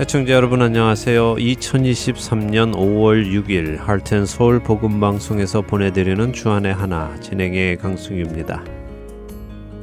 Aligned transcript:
애청자 0.00 0.32
여러분 0.32 0.62
안녕하세요. 0.62 1.34
2023년 1.34 2.72
5월 2.72 3.30
6일 3.34 3.76
할텐 3.76 4.24
서울 4.24 4.58
복음 4.58 4.98
방송에서 4.98 5.60
보내드리는 5.60 6.32
주안의 6.32 6.72
하나 6.72 7.14
진행의 7.20 7.76
강승규입니다. 7.76 8.64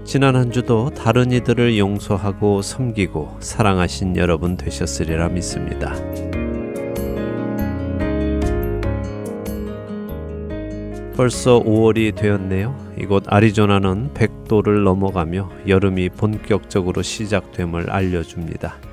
지난 0.06 0.36
한 0.36 0.52
주도 0.52 0.90
다른 0.90 1.32
이들을 1.32 1.78
용서하고 1.78 2.64
섬기고 2.64 3.38
사랑하신 3.42 4.18
여러분 4.18 4.58
되셨으리라 4.58 5.30
믿습니다. 5.30 5.94
벌써 11.16 11.62
5월이 11.64 12.16
되었네요. 12.16 12.76
이곳 13.00 13.24
아리조나는 13.28 14.16
100도를 14.16 14.84
넘어가며 14.84 15.52
여름이 15.68 16.10
본격적으로 16.10 17.04
시작됨을 17.04 17.92
알려줍니다. 17.92 18.87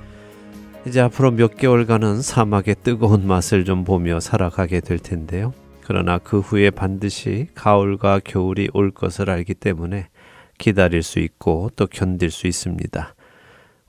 이제 0.86 1.00
앞으로 1.00 1.30
몇 1.30 1.56
개월간은 1.56 2.20
사막의 2.20 2.76
뜨거운 2.82 3.26
맛을 3.26 3.64
좀 3.64 3.84
보며 3.84 4.20
살아가게 4.20 4.80
될 4.80 4.98
텐데요. 4.98 5.54
그러나 5.80 6.18
그 6.18 6.40
후에 6.40 6.68
반드시 6.68 7.48
가을과 7.54 8.20
겨울이 8.22 8.68
올 8.74 8.90
것을 8.90 9.30
알기 9.30 9.54
때문에 9.54 10.08
기다릴 10.58 11.02
수 11.02 11.20
있고 11.20 11.70
또 11.76 11.86
견딜 11.86 12.30
수 12.30 12.46
있습니다. 12.46 13.14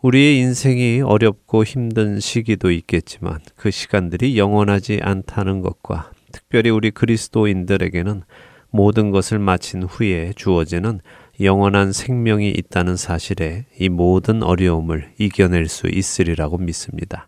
우리의 0.01 0.37
인생이 0.39 1.01
어렵고 1.01 1.65
힘든 1.65 2.21
시기도 2.21 2.71
있겠지만 2.71 3.39
그 3.57 3.71
시간들이 3.71 4.37
영원하지 4.37 4.99
않다는 5.01 5.61
것과 5.61 6.11
특별히 6.31 6.69
우리 6.69 6.91
그리스도인들에게는 6.91 8.23
모든 8.69 9.11
것을 9.11 9.39
마친 9.39 9.83
후에 9.83 10.31
주어지는 10.35 11.01
영원한 11.41 11.91
생명이 11.91 12.49
있다는 12.51 12.95
사실에 12.95 13.65
이 13.77 13.89
모든 13.89 14.43
어려움을 14.43 15.11
이겨낼 15.17 15.67
수 15.67 15.87
있으리라고 15.87 16.57
믿습니다. 16.57 17.27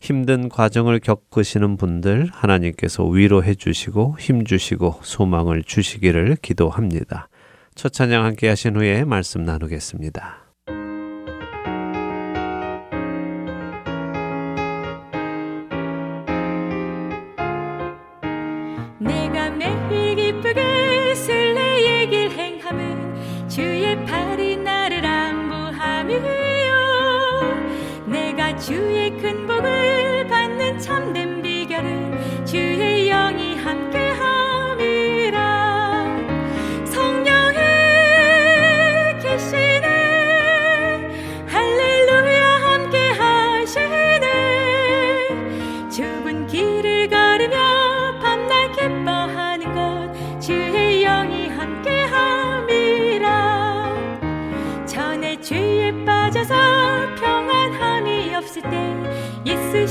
힘든 0.00 0.48
과정을 0.48 1.00
겪으시는 1.00 1.76
분들 1.76 2.30
하나님께서 2.32 3.04
위로해 3.06 3.54
주시고 3.54 4.16
힘 4.18 4.44
주시고 4.44 5.00
소망을 5.02 5.62
주시기를 5.62 6.36
기도합니다. 6.40 7.28
첫 7.74 7.92
찬양 7.92 8.24
함께 8.24 8.48
하신 8.48 8.76
후에 8.76 9.04
말씀 9.04 9.44
나누겠습니다. 9.44 10.49
주의 28.60 29.10
큰 29.16 29.46
복을 29.46 30.26
받는 30.28 30.78
참된 30.78 31.19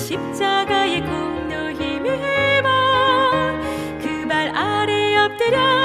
십자가의 0.09 1.01
공로 1.01 1.69
힘입어 1.69 2.67
그 4.01 4.25
발 4.27 4.49
아래 4.55 5.15
엎드려 5.17 5.78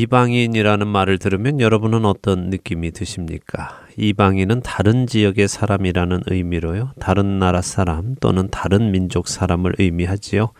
이방인이라는 0.00 0.86
말을 0.86 1.18
들으면 1.18 1.60
여러분은 1.60 2.06
어떤 2.06 2.48
느낌이 2.48 2.90
드십니까? 2.92 3.82
이방인은 3.98 4.62
다른 4.62 5.06
지역의 5.06 5.46
사람이라는 5.46 6.22
의미로요. 6.26 6.92
다른 6.98 7.38
나라 7.38 7.60
사람 7.60 8.14
또는 8.18 8.48
다른 8.50 8.92
민족 8.92 9.28
사람을 9.28 9.74
의미하지요. 9.78 10.52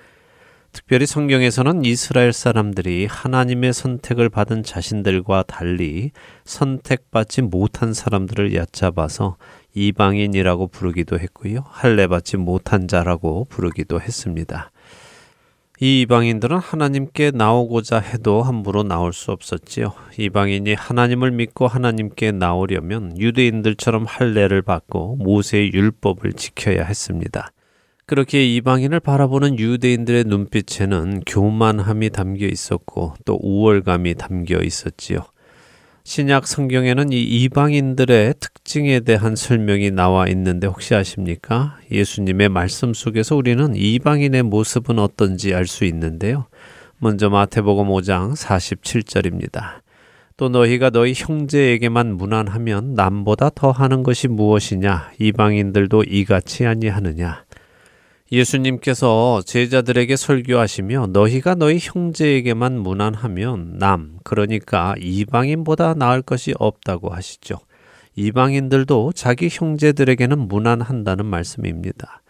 특별히 0.73 1.07
성경에서는 1.07 1.87
이스라엘 1.87 2.35
사람들이 2.35 3.07
하나님의 3.07 3.73
선택을 3.73 4.29
받은 4.29 4.63
자신들과 4.63 5.45
달리 5.45 6.11
선택받지 6.45 7.41
못한 7.41 7.95
사람들을 7.95 8.55
얕잡아서 8.55 9.39
이방인이라고 9.75 10.67
부르기도 10.67 11.19
했고요. 11.19 11.65
할례받지 11.67 12.37
못한 12.37 12.89
자라고 12.89 13.47
부르기도 13.49 14.03
했습니다. 14.03 14.71
이 15.83 16.03
이방인들은 16.03 16.59
하나님께 16.59 17.31
나오고자 17.31 18.01
해도 18.01 18.43
함부로 18.43 18.83
나올 18.83 19.15
수 19.15 19.33
없었지요. 19.33 19.95
이방인이 20.19 20.75
하나님을 20.75 21.31
믿고 21.31 21.67
하나님께 21.67 22.33
나오려면 22.33 23.19
유대인들처럼 23.19 24.05
할례를 24.05 24.61
받고 24.61 25.17
모세의 25.17 25.73
율법을 25.73 26.35
지켜야 26.35 26.85
했습니다. 26.85 27.51
그렇게 28.05 28.45
이방인을 28.45 29.01
바라보는 29.01 29.59
유대인들의 29.59 30.25
눈빛에는 30.25 31.23
교만함이 31.27 32.11
담겨 32.11 32.45
있었고 32.47 33.15
또 33.25 33.39
우월감이 33.41 34.17
담겨 34.17 34.59
있었지요. 34.59 35.21
신약 36.11 36.49
성경에는 36.49 37.13
이 37.13 37.23
이방인들의 37.23 38.35
특징에 38.41 38.99
대한 38.99 39.37
설명이 39.37 39.93
나와 39.93 40.27
있는데 40.27 40.67
혹시 40.67 40.97
아십니까? 40.97 41.79
예수님의 41.93 42.49
말씀 42.49 42.93
속에서 42.93 43.37
우리는 43.37 43.77
이방인의 43.77 44.43
모습은 44.43 44.99
어떤지 44.99 45.55
알 45.55 45.69
수 45.69 45.85
있는데요. 45.85 46.47
먼저 46.99 47.31
마태복음 47.31 47.87
5장 47.87 48.35
47절입니다. 48.35 49.83
또 50.37 50.49
너희가 50.49 50.91
너희 50.91 51.13
형제에게만 51.15 52.17
무난하면 52.17 52.95
남보다 52.95 53.51
더 53.55 53.71
하는 53.71 54.03
것이 54.03 54.27
무엇이냐? 54.27 55.13
이방인들도 55.21 56.03
이같이 56.09 56.67
아니하느냐? 56.67 57.45
예수님께서 58.33 59.43
제자들에게 59.45 60.15
설교하시며 60.15 61.09
너희가 61.09 61.57
너희 61.57 61.79
형제에게만 61.81 62.79
무난하면 62.79 63.79
남, 63.79 64.19
그러니까 64.23 64.95
이방인보다 65.01 65.95
나을 65.95 66.23
것이 66.23 66.55
없다고 66.59 67.11
하시죠. 67.11 67.59
이방인들도 68.15 69.13
자기 69.15 69.49
형제들에게는 69.51 70.39
무난한다는 70.39 71.27
말씀입니다. 71.27 72.23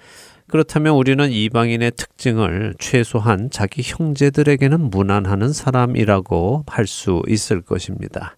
그렇다면 0.47 0.95
우리는 0.95 1.31
이방인의 1.31 1.93
특징을 1.97 2.75
최소한 2.79 3.51
자기 3.51 3.83
형제들에게는 3.85 4.91
무난하는 4.91 5.53
사람이라고 5.53 6.65
할 6.67 6.87
수 6.87 7.23
있을 7.29 7.61
것입니다. 7.61 8.37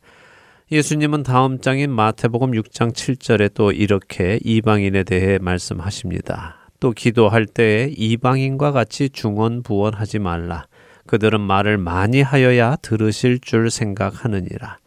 예수님은 0.71 1.23
다음 1.23 1.61
장인 1.61 1.91
마태복음 1.91 2.53
6장 2.53 2.93
7절에 2.93 3.55
또 3.55 3.73
이렇게 3.73 4.41
이방인에 4.43 5.05
대해 5.05 5.39
말씀하십니다. 5.39 6.62
또 6.83 6.91
기도할 6.91 7.47
때에 7.47 7.95
이방인과 7.97 8.73
같이 8.73 9.09
중언부언하지 9.09 10.19
말라. 10.19 10.67
그들은 11.07 11.41
말을 11.41 11.79
많이 11.79 12.23
하여야 12.23 12.75
들으실 12.83 13.39
줄 13.39 13.71
생각하느니라. 13.71 14.79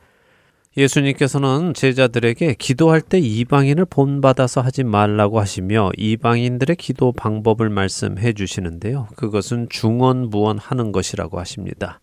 예수님께서는 0.76 1.74
제자들에게 1.74 2.56
기도할 2.60 3.00
때 3.00 3.18
이방인을 3.18 3.86
본받아서 3.86 4.60
하지 4.60 4.84
말라고 4.84 5.40
하시며 5.40 5.92
이방인들의 5.96 6.76
기도 6.76 7.14
방법을 7.14 7.70
말씀해 7.70 8.34
주시는데요. 8.34 9.08
그것은 9.16 9.68
중언부언하는 9.70 10.92
것이라고 10.92 11.40
하십니다. 11.40 12.02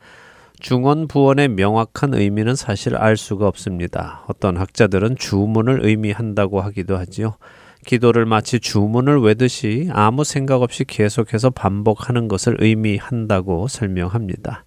중언부언의 0.59 1.49
명확한 1.49 2.15
의미는 2.15 2.55
사실 2.55 2.97
알 2.97 3.19
수가 3.19 3.47
없습니다. 3.47 4.25
어떤 4.27 4.57
학자들은 4.57 5.17
주문을 5.17 5.85
의미한다고 5.85 6.63
하기도 6.63 6.97
하지요. 6.97 7.37
기도를 7.85 8.27
마치 8.27 8.61
주문을 8.61 9.21
외듯이 9.21 9.89
아무 9.93 10.25
생각 10.25 10.63
없이 10.63 10.85
계속해서 10.85 11.51
반복하는 11.51 12.29
것을 12.29 12.57
의미한다고 12.61 13.69
설명합니다. 13.69 14.65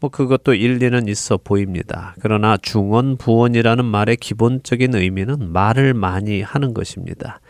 뭐 0.00 0.10
그것도 0.10 0.54
일리는 0.54 1.06
있어 1.08 1.38
보입니다. 1.38 2.14
그러나 2.20 2.56
중언 2.56 3.16
부언이라는 3.16 3.84
말의 3.84 4.16
기본적인 4.16 4.94
의미는 4.94 5.52
말을 5.52 5.94
많이 5.94 6.42
하는 6.42 6.74
것입니다. 6.74 7.40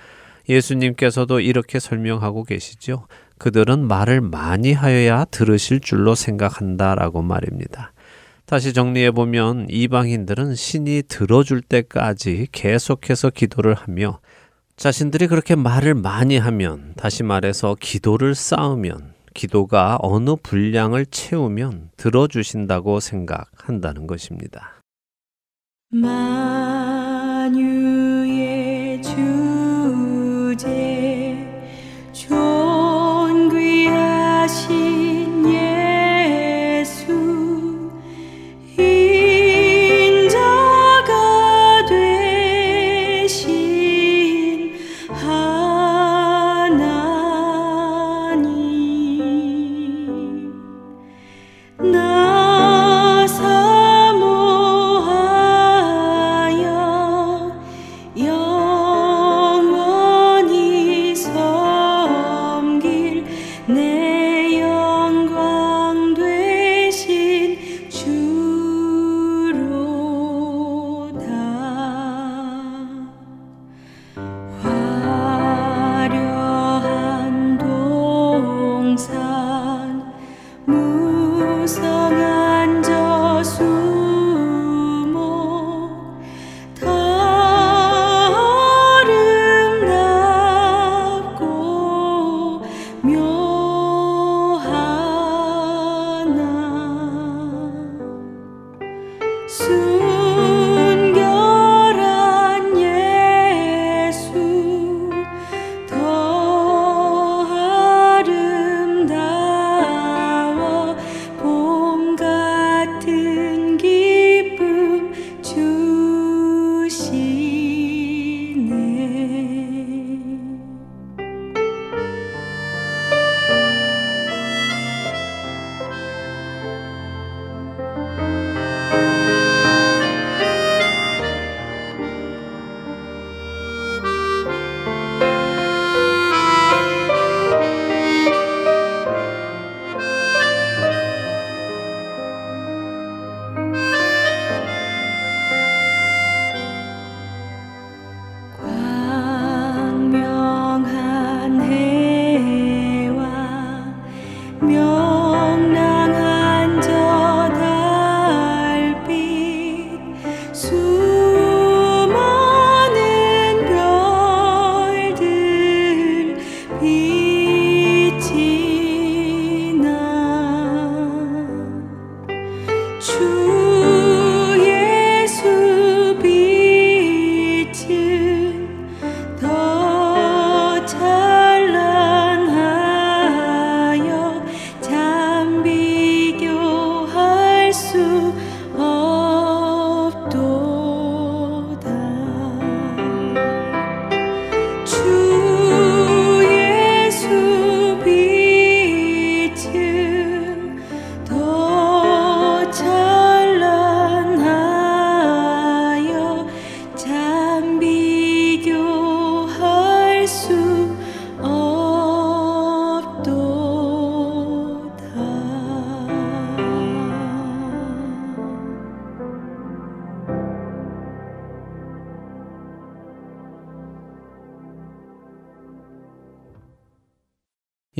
예수님께서도 0.48 1.40
이렇게 1.40 1.78
설명하고 1.78 2.44
계시죠. 2.44 3.06
그들은 3.38 3.86
말을 3.86 4.20
많이 4.20 4.72
하여야 4.72 5.24
들으실 5.26 5.80
줄로 5.80 6.14
생각한다라고 6.14 7.22
말입니다. 7.22 7.92
다시 8.44 8.74
정리해 8.74 9.12
보면 9.12 9.66
이방인들은 9.70 10.54
신이 10.54 11.04
들어줄 11.08 11.62
때까지 11.62 12.48
계속해서 12.52 13.30
기도를 13.30 13.72
하며 13.72 14.20
자신들이 14.76 15.26
그렇게 15.26 15.54
말을 15.54 15.94
많이 15.94 16.38
하면, 16.38 16.94
다시 16.96 17.22
말해서 17.22 17.76
기도를 17.78 18.34
쌓으면, 18.34 19.14
기도가 19.34 19.98
어느 20.00 20.36
분량을 20.42 21.06
채우면 21.06 21.90
들어주신다고 21.96 23.00
생각한다는 23.00 24.06
것입니다. 24.06 24.80
만 25.90 26.91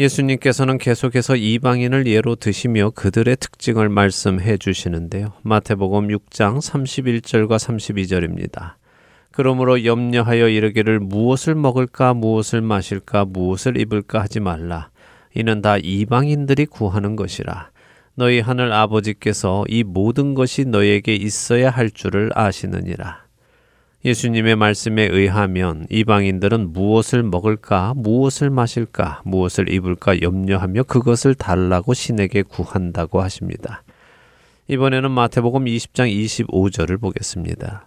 예수님께서는 0.02 0.78
계속해서 0.78 1.36
이방인을 1.36 2.08
예로 2.08 2.34
드시며 2.34 2.90
그들의 2.90 3.36
특징을 3.36 3.88
말씀해 3.88 4.56
주시는데요. 4.56 5.32
마태복음 5.42 6.08
6장 6.08 6.58
31절과 6.58 7.56
32절입니다. 7.56 8.74
그러므로 9.30 9.84
염려하여 9.84 10.48
이르기를 10.48 10.98
무엇을 10.98 11.54
먹을까 11.54 12.14
무엇을 12.14 12.62
마실까 12.62 13.26
무엇을 13.26 13.80
입을까 13.80 14.22
하지 14.22 14.40
말라. 14.40 14.90
이는 15.34 15.62
다 15.62 15.76
이방인들이 15.78 16.66
구하는 16.66 17.14
것이라. 17.14 17.70
너희 18.16 18.40
하늘 18.40 18.72
아버지께서 18.72 19.64
이 19.68 19.84
모든 19.84 20.34
것이 20.34 20.64
너에게 20.64 21.14
있어야 21.14 21.70
할 21.70 21.90
줄을 21.90 22.30
아시느니라. 22.34 23.22
예수님의 24.04 24.56
말씀에 24.56 25.08
의하면 25.12 25.86
이방인들은 25.88 26.72
무엇을 26.72 27.22
먹을까, 27.22 27.94
무엇을 27.96 28.50
마실까, 28.50 29.22
무엇을 29.24 29.72
입을까 29.72 30.20
염려하며 30.20 30.84
그것을 30.84 31.36
달라고 31.36 31.94
신에게 31.94 32.42
구한다고 32.42 33.22
하십니다. 33.22 33.84
이번에는 34.66 35.08
마태복음 35.10 35.66
20장 35.66 36.12
25절을 36.12 37.00
보겠습니다. 37.00 37.86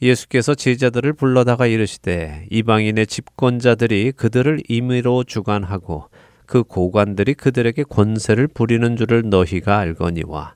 예수께서 0.00 0.54
제자들을 0.54 1.12
불러다가 1.14 1.66
이르시되 1.66 2.46
이방인의 2.50 3.08
집권자들이 3.08 4.12
그들을 4.12 4.60
임의로 4.68 5.24
주관하고 5.24 6.08
그 6.46 6.62
고관들이 6.62 7.34
그들에게 7.34 7.84
권세를 7.84 8.46
부리는 8.48 8.96
줄을 8.96 9.28
너희가 9.28 9.78
알거니와 9.78 10.54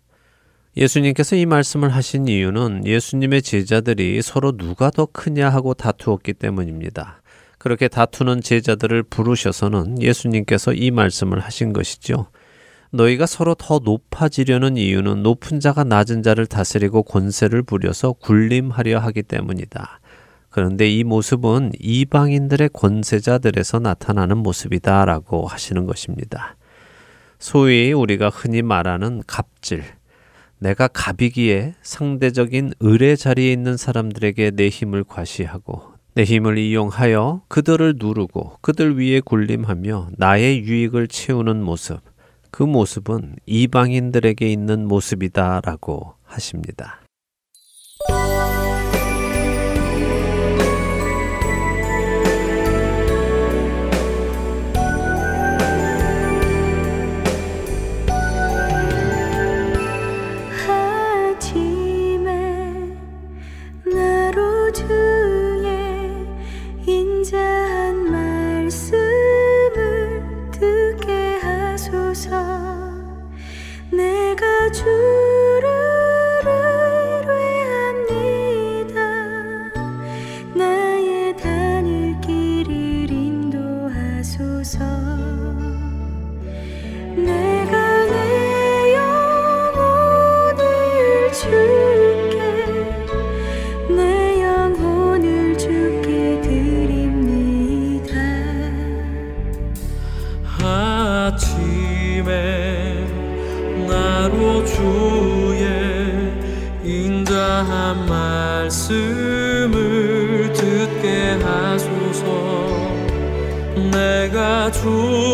예수님께서 0.76 1.36
이 1.36 1.46
말씀을 1.46 1.88
하신 1.88 2.28
이유는 2.28 2.86
예수님의 2.86 3.40
제자들이 3.40 4.20
서로 4.20 4.52
누가 4.52 4.90
더 4.90 5.06
크냐 5.06 5.48
하고 5.48 5.72
다투었기 5.72 6.34
때문입니다. 6.34 7.22
그렇게 7.56 7.88
다투는 7.88 8.42
제자들을 8.42 9.04
부르셔서는 9.04 10.02
예수님께서 10.02 10.74
이 10.74 10.90
말씀을 10.90 11.40
하신 11.40 11.72
것이죠. 11.72 12.26
너희가 12.90 13.24
서로 13.24 13.54
더 13.54 13.80
높아지려는 13.82 14.76
이유는 14.76 15.22
높은 15.22 15.60
자가 15.60 15.82
낮은 15.82 16.22
자를 16.22 16.46
다스리고 16.46 17.02
권세를 17.04 17.62
부려서 17.62 18.12
군림하려 18.12 18.98
하기 18.98 19.22
때문이다. 19.22 20.00
그런데 20.50 20.90
이 20.90 21.04
모습은 21.04 21.72
이방인들의 21.80 22.70
권세자들에서 22.72 23.78
나타나는 23.78 24.38
모습이다라고 24.38 25.46
하시는 25.46 25.86
것입니다. 25.86 26.56
소위 27.38 27.92
우리가 27.92 28.28
흔히 28.28 28.62
말하는 28.62 29.22
갑질. 29.26 29.82
내가 30.58 30.88
갑이기에 30.88 31.74
상대적인 31.82 32.72
의뢰 32.80 33.14
자리에 33.16 33.52
있는 33.52 33.76
사람들에게 33.76 34.52
내 34.52 34.68
힘을 34.68 35.04
과시하고 35.04 35.96
내 36.14 36.24
힘을 36.24 36.56
이용하여 36.56 37.42
그들을 37.48 37.96
누르고 37.98 38.56
그들 38.62 38.98
위에 38.98 39.20
군림하며 39.20 40.10
나의 40.16 40.64
유익을 40.64 41.08
채우는 41.08 41.62
모습. 41.62 42.00
그 42.50 42.62
모습은 42.62 43.36
이방인들에게 43.44 44.50
있는 44.50 44.88
모습이다라고 44.88 46.14
하십니다. 46.24 47.00
말씀을 108.66 110.52
듣게 110.52 111.38
하소서. 111.40 112.24
내가 113.92 114.70
주 114.72 115.25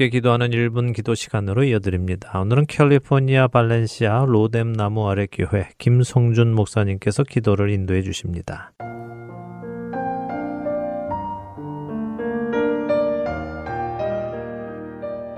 함께 0.00 0.08
기도하는 0.08 0.48
1분 0.48 0.94
기도 0.94 1.14
시간으로 1.14 1.62
이어드립니다. 1.62 2.40
오늘은 2.40 2.64
캘리포니아 2.68 3.48
발렌시아 3.48 4.24
로뎀 4.26 4.72
나무 4.72 5.10
아래 5.10 5.26
교회 5.30 5.68
김성준 5.76 6.54
목사님께서 6.54 7.22
기도를 7.22 7.68
인도해 7.68 8.00
주십니다. 8.00 8.72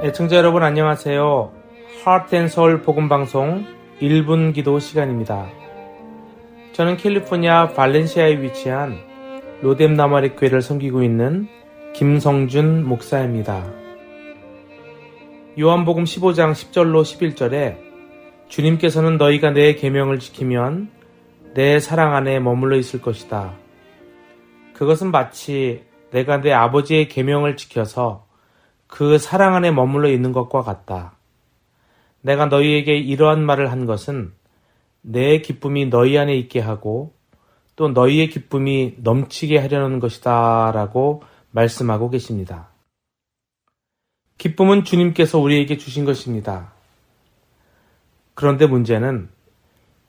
애청자 0.04 0.36
여러분 0.36 0.62
안녕하세요. 0.62 1.52
하트앤서울 2.04 2.82
복음방송 2.82 3.66
1분 4.00 4.54
기도 4.54 4.78
시간입니다. 4.78 5.48
저는 6.72 6.98
캘리포니아 6.98 7.70
발렌시아에 7.70 8.40
위치한 8.40 8.96
로뎀 9.60 9.96
나무 9.96 10.14
아래 10.14 10.28
교회를 10.28 10.62
섬기고 10.62 11.02
있는 11.02 11.48
김성준 11.94 12.86
목사입니다. 12.86 13.81
요한복음 15.58 16.04
15장 16.04 16.52
10절로 16.52 17.02
11절에 17.02 17.76
주님께서는 18.48 19.18
너희가 19.18 19.50
내 19.50 19.74
계명을 19.74 20.18
지키면 20.18 20.90
내 21.52 21.78
사랑 21.78 22.14
안에 22.14 22.40
머물러 22.40 22.78
있을 22.78 23.02
것이다. 23.02 23.52
그것은 24.72 25.10
마치 25.10 25.84
내가 26.10 26.40
내 26.40 26.52
아버지의 26.52 27.08
계명을 27.08 27.58
지켜서 27.58 28.26
그 28.86 29.18
사랑 29.18 29.54
안에 29.54 29.72
머물러 29.72 30.08
있는 30.08 30.32
것과 30.32 30.62
같다. 30.62 31.18
내가 32.22 32.46
너희에게 32.46 32.96
이러한 32.96 33.44
말을 33.44 33.70
한 33.70 33.84
것은 33.84 34.32
내 35.02 35.42
기쁨이 35.42 35.90
너희 35.90 36.16
안에 36.16 36.34
있게 36.34 36.60
하고 36.60 37.12
또 37.76 37.88
너희의 37.88 38.30
기쁨이 38.30 38.94
넘치게 38.96 39.58
하려는 39.58 40.00
것이다 40.00 40.72
라고 40.72 41.22
말씀하고 41.50 42.08
계십니다. 42.08 42.71
기쁨은 44.38 44.84
주님께서 44.84 45.38
우리에게 45.38 45.78
주신 45.78 46.04
것입니다. 46.04 46.72
그런데 48.34 48.66
문제는 48.66 49.28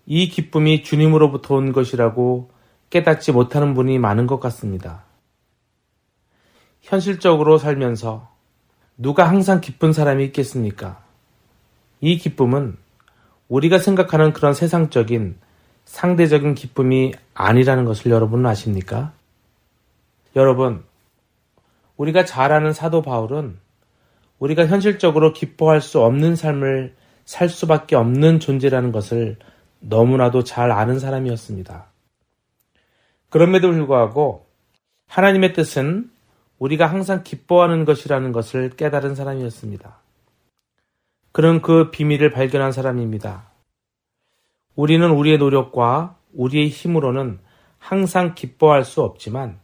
이 0.05 0.29
기쁨이 0.29 0.83
주님으로부터 0.83 1.55
온 1.55 1.71
것이라고 1.71 2.49
깨닫지 2.89 3.31
못하는 3.31 3.73
분이 3.73 3.99
많은 3.99 4.27
것 4.27 4.39
같습니다. 4.39 5.03
현실적으로 6.81 7.57
살면서 7.57 8.29
누가 8.97 9.27
항상 9.27 9.61
기쁜 9.61 9.93
사람이 9.93 10.23
있겠습니까? 10.25 11.03
이 12.01 12.17
기쁨은 12.17 12.77
우리가 13.47 13.77
생각하는 13.79 14.33
그런 14.33 14.53
세상적인 14.53 15.37
상대적인 15.85 16.55
기쁨이 16.55 17.13
아니라는 17.33 17.85
것을 17.85 18.11
여러분은 18.11 18.45
아십니까? 18.45 19.13
여러분, 20.35 20.83
우리가 21.97 22.25
잘 22.25 22.51
아는 22.51 22.73
사도 22.73 23.01
바울은 23.01 23.57
우리가 24.39 24.65
현실적으로 24.67 25.33
기뻐할 25.33 25.81
수 25.81 26.01
없는 26.01 26.35
삶을 26.35 26.95
살 27.25 27.49
수밖에 27.49 27.95
없는 27.95 28.39
존재라는 28.39 28.91
것을 28.91 29.37
너무나도 29.79 30.43
잘 30.43 30.71
아는 30.71 30.99
사람이었습니다. 30.99 31.85
그럼에도 33.29 33.71
불구하고 33.71 34.45
하나님의 35.07 35.53
뜻은 35.53 36.09
우리가 36.59 36.85
항상 36.87 37.23
기뻐하는 37.23 37.85
것이라는 37.85 38.31
것을 38.31 38.69
깨달은 38.71 39.15
사람이었습니다. 39.15 39.97
그는 41.31 41.61
그 41.61 41.89
비밀을 41.91 42.31
발견한 42.31 42.71
사람입니다. 42.71 43.49
우리는 44.75 45.09
우리의 45.09 45.37
노력과 45.39 46.15
우리의 46.33 46.69
힘으로는 46.69 47.39
항상 47.79 48.33
기뻐할 48.33 48.83
수 48.83 49.01
없지만 49.01 49.59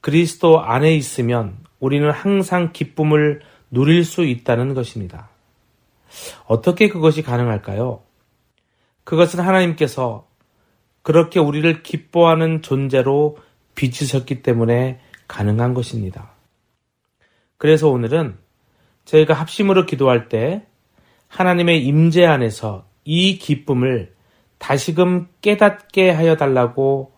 그리스도 0.00 0.60
안에 0.60 0.94
있으면 0.94 1.58
우리는 1.78 2.10
항상 2.10 2.72
기쁨을 2.72 3.42
누릴 3.70 4.04
수 4.04 4.24
있다는 4.24 4.74
것입니다. 4.74 5.28
어떻게 6.46 6.88
그것이 6.88 7.22
가능할까요? 7.22 8.02
그것은 9.04 9.40
하나님께서 9.40 10.26
그렇게 11.02 11.40
우리를 11.40 11.82
기뻐하는 11.82 12.62
존재로 12.62 13.38
빚으셨기 13.74 14.42
때문에 14.42 15.00
가능한 15.26 15.74
것입니다. 15.74 16.32
그래서 17.56 17.88
오늘은 17.88 18.36
저희가 19.04 19.34
합심으로 19.34 19.86
기도할 19.86 20.28
때 20.28 20.66
하나님의 21.28 21.84
임재 21.84 22.24
안에서 22.24 22.86
이 23.04 23.38
기쁨을 23.38 24.14
다시금 24.58 25.28
깨닫게 25.40 26.10
하여 26.10 26.36
달라고 26.36 27.12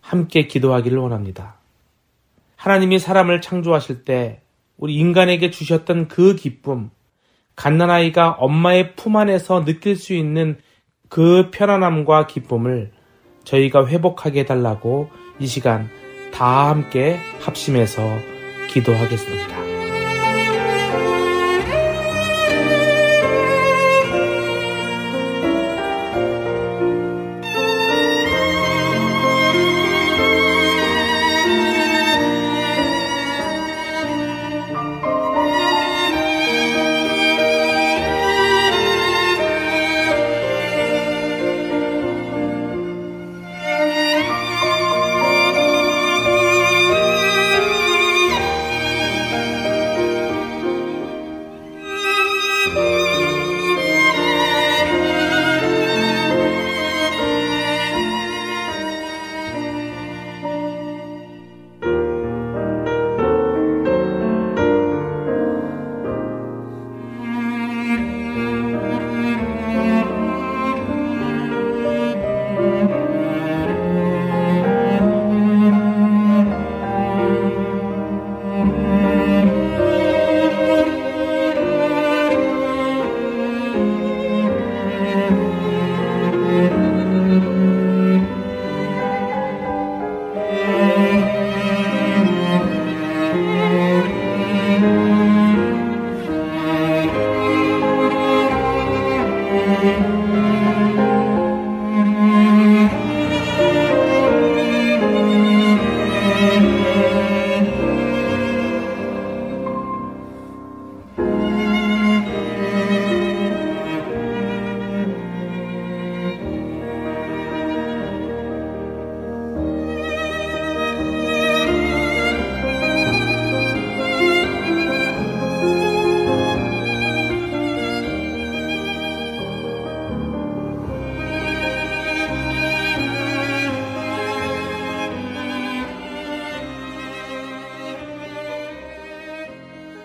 함께 0.00 0.46
기도하기를 0.46 0.98
원합니다. 0.98 1.56
하나님이 2.56 2.98
사람을 2.98 3.40
창조하실 3.40 4.04
때 4.04 4.41
우리 4.76 4.94
인간에게 4.94 5.50
주셨던 5.50 6.08
그 6.08 6.34
기쁨, 6.34 6.90
갓난아이가 7.56 8.30
엄마의 8.30 8.94
품 8.96 9.16
안에서 9.16 9.64
느낄 9.64 9.96
수 9.96 10.14
있는 10.14 10.58
그 11.08 11.50
편안함과 11.52 12.26
기쁨을 12.26 12.92
저희가 13.44 13.86
회복하게 13.86 14.40
해달라고 14.40 15.10
이 15.38 15.46
시간 15.46 15.88
다 16.32 16.70
함께 16.70 17.18
합심해서 17.40 18.02
기도하겠습니다. 18.70 19.71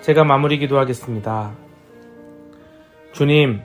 제가 0.08 0.24
마무리 0.24 0.58
기도하겠습니다. 0.58 1.54
주님, 3.12 3.60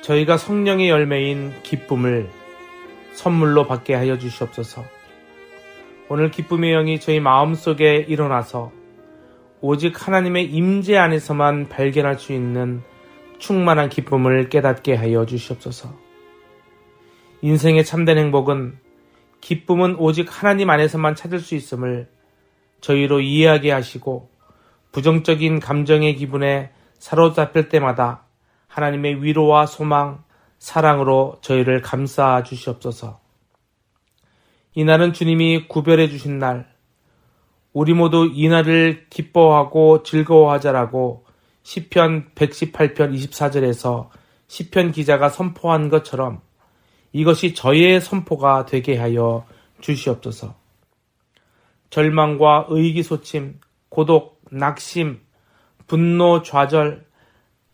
저희가 0.00 0.36
성령의 0.36 0.88
열매인 0.88 1.52
기쁨을 1.64 2.30
선물로 3.14 3.66
받게 3.66 3.94
하여 3.94 4.16
주시옵소서. 4.16 4.84
오늘 6.08 6.30
기쁨의 6.30 6.70
영이 6.70 7.00
저희 7.00 7.18
마음 7.18 7.56
속에 7.56 8.06
일어나서 8.06 8.70
오직 9.60 10.06
하나님의 10.06 10.44
임재 10.52 10.96
안에서만 10.96 11.68
발견할 11.68 12.16
수 12.20 12.32
있는 12.32 12.82
충만한 13.40 13.88
기쁨을 13.88 14.48
깨닫게 14.50 14.94
하여 14.94 15.26
주시옵소서. 15.26 15.92
인생의 17.42 17.84
참된 17.84 18.18
행복은 18.18 18.78
기쁨은 19.40 19.96
오직 19.96 20.28
하나님 20.30 20.70
안에서만 20.70 21.16
찾을 21.16 21.40
수 21.40 21.56
있음을 21.56 22.06
저희로 22.80 23.18
이해하게 23.18 23.72
하시고 23.72 24.32
부정적인 24.94 25.58
감정의 25.58 26.14
기분에 26.14 26.70
사로잡힐 27.00 27.68
때마다 27.68 28.26
하나님의 28.68 29.24
위로와 29.24 29.66
소망, 29.66 30.22
사랑으로 30.60 31.38
저희를 31.40 31.82
감싸 31.82 32.44
주시옵소서. 32.44 33.18
이날은 34.76 35.12
주님이 35.12 35.66
구별해 35.66 36.08
주신 36.08 36.38
날, 36.38 36.72
우리 37.72 37.92
모두 37.92 38.30
이날을 38.32 39.06
기뻐하고 39.10 40.04
즐거워하자라고 40.04 41.24
시편 41.64 42.30
118편 42.36 43.12
24절에서 43.14 44.10
시편 44.46 44.92
기자가 44.92 45.28
선포한 45.28 45.88
것처럼 45.88 46.40
이것이 47.12 47.52
저의 47.54 48.00
선포가 48.00 48.66
되게 48.66 48.96
하여 48.96 49.44
주시옵소서. 49.80 50.54
절망과 51.90 52.66
의기소침, 52.68 53.58
고독, 53.88 54.33
낙심, 54.58 55.20
분노, 55.86 56.42
좌절, 56.42 57.06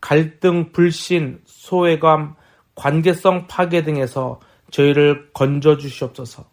갈등, 0.00 0.72
불신, 0.72 1.40
소외감, 1.44 2.34
관계성 2.74 3.46
파괴 3.46 3.82
등에서 3.82 4.40
저희를 4.70 5.30
건져 5.32 5.76
주시옵소서. 5.76 6.48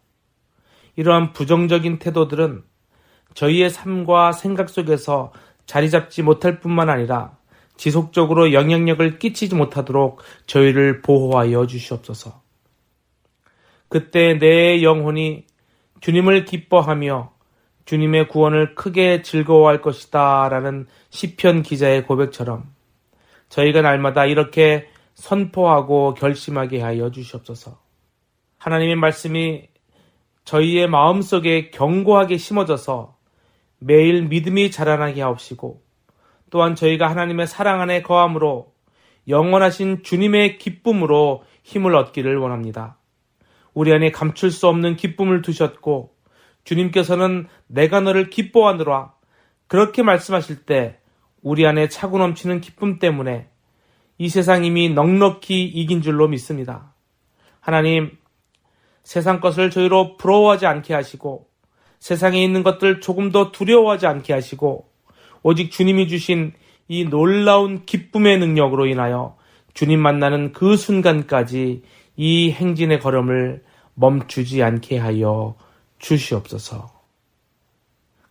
이러한 0.96 1.34
부정적인 1.34 2.00
태도들은 2.00 2.64
저희의 3.34 3.70
삶과 3.70 4.32
생각 4.32 4.70
속에서 4.70 5.32
자리 5.66 5.90
잡지 5.90 6.24
못할 6.24 6.60
뿐만 6.60 6.90
아니라 6.90 7.38
지속적으로 7.78 8.52
영향력을 8.52 9.20
끼치지 9.20 9.56
못하도록 9.56 10.22
저희를 10.48 11.02
보호하여 11.02 11.68
주시옵소서. 11.68 12.42
그때 13.90 14.38
내 14.40 14.82
영혼이 14.82 15.46
주님을 16.02 16.46
기뻐하며 16.46 17.37
주님의 17.88 18.28
구원을 18.28 18.76
크게 18.76 19.22
즐거워할 19.22 19.82
것이다 19.82 20.50
라는 20.50 20.88
시편 21.10 21.64
기자의 21.64 22.06
고백처럼 22.06 22.66
저희가 23.48 23.82
날마다 23.82 24.26
이렇게 24.26 24.90
선포하고 25.16 26.14
결심하게 26.14 26.82
하여 26.82 27.10
주시옵소서. 27.10 27.80
하나님의 28.58 28.98
말씀이 28.98 29.70
저희의 30.44 30.88
마음속에 30.88 31.72
견고하게 31.72 32.38
심어져서 32.38 33.16
매일 33.80 34.24
믿음이 34.24 34.70
자라나게 34.70 35.22
하옵시고 35.22 35.82
또한 36.50 36.76
저희가 36.76 37.10
하나님의 37.10 37.48
사랑 37.48 37.80
안에 37.80 38.02
거함으로 38.02 38.74
영원하신 39.30 40.04
주님의 40.04 40.58
기쁨으로 40.58 41.44
힘을 41.64 41.96
얻기를 41.96 42.36
원합니다. 42.38 42.98
우리 43.74 43.94
안에 43.94 44.12
감출 44.12 44.52
수 44.52 44.68
없는 44.68 44.98
기쁨을 44.98 45.42
두셨고 45.42 46.17
주님께서는 46.68 47.48
내가 47.68 48.02
너를 48.02 48.30
기뻐하느라 48.30 49.14
그렇게 49.68 50.04
말씀하실 50.04 50.66
때 50.66 50.98
우리 51.42 51.66
안에 51.66 51.88
차고 51.88 52.18
넘치는 52.18 52.60
기쁨 52.60 53.00
때문에 53.00 53.48
이 54.18 54.28
세상 54.30 54.66
이미 54.66 54.90
넉넉히 54.90 55.64
이긴 55.64 56.02
줄로 56.02 56.28
믿습니다. 56.28 56.94
하나님, 57.62 58.18
세상 59.04 59.40
것을 59.40 59.70
저희로 59.70 60.18
부러워하지 60.18 60.66
않게 60.66 60.94
하시고 60.94 61.48
세상에 62.00 62.44
있는 62.44 62.64
것들 62.64 63.00
조금 63.00 63.32
더 63.32 63.52
두려워하지 63.52 64.06
않게 64.06 64.34
하시고 64.34 64.90
오직 65.44 65.72
주님이 65.72 66.10
주신 66.10 66.52
이 66.90 67.06
놀라운 67.06 67.86
기쁨의 67.86 68.40
능력으로 68.40 68.88
인하여 68.88 69.38
주님 69.74 70.02
만나는 70.02 70.52
그 70.52 70.76
순간까지 70.76 71.84
이 72.18 72.52
행진의 72.52 73.00
걸음을 73.00 73.64
멈추지 73.94 74.64
않게 74.64 74.98
하여 74.98 75.56
주시옵소서. 76.00 76.92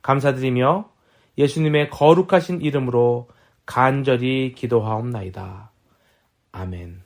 감사드리며 0.03 0.91
예수님의 1.39 1.91
거룩하신 1.91 2.63
이름으로 2.63 3.29
간절히 3.65 4.55
기도하옵나이다. 4.57 5.71
아멘. 6.53 7.06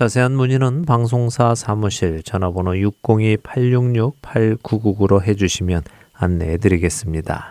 자세한 0.00 0.32
문의는 0.32 0.86
방송사 0.86 1.54
사무실 1.54 2.22
전화번호 2.22 2.72
602-866-8999로 2.72 5.22
해주시면 5.22 5.82
안내해 6.14 6.56
드리겠습니다. 6.56 7.50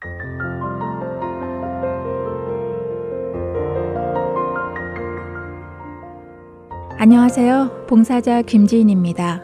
안녕하세요. 6.98 7.86
봉사자 7.88 8.42
김지인입니다. 8.42 9.44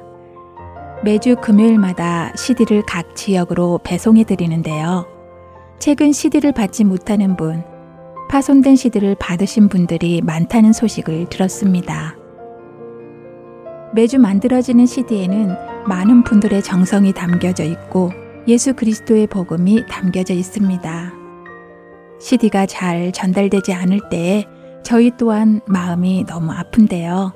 매주 1.04 1.36
금요일마다 1.36 2.36
CD를 2.36 2.82
각 2.88 3.16
지역으로 3.16 3.82
배송해 3.84 4.24
드리는데요. 4.24 5.06
최근 5.78 6.12
CD를 6.12 6.54
받지 6.54 6.84
못하는 6.84 7.38
분, 7.38 7.64
파손된 8.32 8.76
CD를 8.76 9.16
받으신 9.20 9.70
분들이 9.70 10.24
많다는 10.24 10.74
소식을 10.74 11.30
들었습니다. 11.30 12.16
매주 13.96 14.20
만들어지는 14.20 14.86
CD에는 14.86 15.56
많은 15.88 16.24
분들의 16.26 16.62
정성이 16.62 17.14
담겨져 17.14 17.64
있고 17.64 18.12
예수 18.46 18.74
그리스도의 18.74 19.28
복음이 19.28 19.86
담겨져 19.90 20.34
있습니다. 20.34 21.14
CD가 22.20 22.66
잘 22.66 23.14
전달되지 23.14 23.74
않을 23.74 24.02
때에 24.10 24.44
저희 24.84 25.12
또한 25.18 25.62
마음이 25.66 26.26
너무 26.28 26.52
아픈데요. 26.52 27.32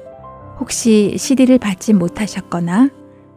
혹시 0.60 1.16
CD를 1.18 1.60
받지 1.60 1.94
못하셨거나 1.94 2.90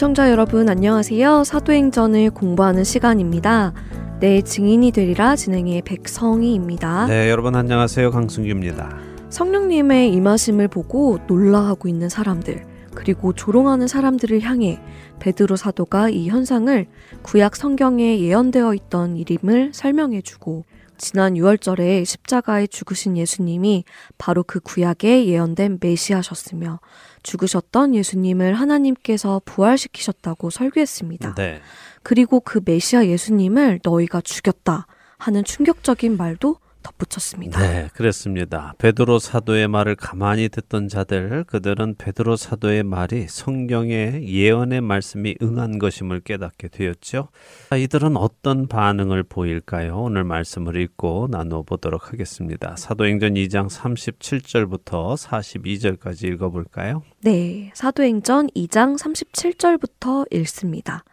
애청자 0.00 0.30
여러분 0.30 0.66
안녕하세요. 0.70 1.44
사도행전을 1.44 2.30
공부하는 2.30 2.84
시간입니다. 2.84 3.74
내 4.18 4.40
증인이 4.40 4.92
되리라 4.92 5.36
진행의 5.36 5.82
백성희입니다. 5.82 7.06
네, 7.06 7.28
여러분 7.28 7.54
안녕하세요. 7.54 8.10
강승규입니다. 8.10 8.96
성령님의 9.28 10.10
임하심을 10.14 10.68
보고 10.68 11.18
놀라하고 11.26 11.86
있는 11.86 12.08
사람들, 12.08 12.64
그리고 12.94 13.34
조롱하는 13.34 13.88
사람들을 13.88 14.40
향해 14.40 14.80
베드로 15.18 15.56
사도가 15.56 16.08
이 16.08 16.30
현상을 16.30 16.86
구약 17.20 17.54
성경에 17.54 18.20
예언되어 18.20 18.72
있던 18.72 19.18
일임을 19.18 19.72
설명해 19.74 20.22
주고 20.22 20.64
지난 21.00 21.34
6월절에 21.34 22.04
십자가에 22.04 22.66
죽으신 22.66 23.16
예수님이 23.16 23.84
바로 24.18 24.42
그 24.42 24.60
구약에 24.60 25.26
예언된 25.26 25.78
메시아셨으며 25.80 26.78
죽으셨던 27.22 27.94
예수님을 27.94 28.54
하나님께서 28.54 29.40
부활시키셨다고 29.44 30.50
설교했습니다. 30.50 31.34
네. 31.34 31.60
그리고 32.02 32.40
그 32.40 32.60
메시아 32.64 33.06
예수님을 33.06 33.80
너희가 33.82 34.20
죽였다 34.20 34.86
하는 35.18 35.42
충격적인 35.42 36.16
말도 36.16 36.56
덧붙였습니다. 36.82 37.60
네, 37.60 37.88
그렇습니다. 37.94 38.74
베드로 38.78 39.18
사도의 39.18 39.68
말을 39.68 39.96
가만히 39.96 40.48
듣던 40.48 40.88
자들, 40.88 41.44
그들은 41.44 41.96
베드로 41.96 42.36
사도의 42.36 42.82
말이 42.82 43.26
성경의 43.28 44.28
예언의 44.28 44.80
말씀이 44.80 45.36
응한 45.42 45.78
것임을 45.78 46.20
깨닫게 46.20 46.68
되었죠. 46.68 47.28
이들은 47.76 48.16
어떤 48.16 48.66
반응을 48.68 49.22
보일까요? 49.24 49.98
오늘 50.00 50.24
말씀을 50.24 50.76
읽고 50.76 51.28
나누어 51.30 51.62
보도록 51.62 52.12
하겠습니다. 52.12 52.76
사도행전 52.76 53.34
2장 53.34 53.68
37절부터 53.68 55.16
42절까지 55.16 56.32
읽어볼까요? 56.32 57.02
네, 57.22 57.70
사도행전 57.74 58.48
2장 58.48 58.98
37절부터 58.98 60.32
읽습니다. 60.34 61.04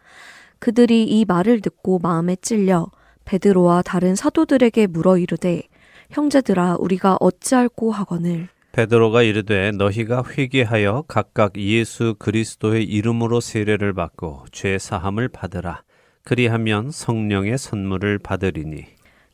그들이 0.60 1.04
이 1.04 1.26
말을 1.26 1.62
듣고 1.62 2.00
마음에 2.00 2.36
찔려 2.36 2.88
베드로와 3.28 3.82
다른 3.84 4.16
사도들에게 4.16 4.88
물어 4.88 5.18
이르되 5.18 5.64
형제들아 6.12 6.78
우리가 6.80 7.18
어찌할꼬 7.20 7.92
하거늘? 7.92 8.48
베드로가 8.72 9.24
이르되 9.24 9.72
너희가 9.72 10.24
회개하여 10.26 11.06
각각 11.08 11.58
예수 11.58 12.16
그리스도의 12.18 12.86
이름으로 12.86 13.40
세례를 13.42 13.94
받고 13.94 14.46
죄 14.52 14.78
사함을 14.78 15.28
받으라. 15.30 15.84
그리하면 16.24 16.92
성령의 16.92 17.58
선물을 17.58 18.20
받으리니. 18.20 18.86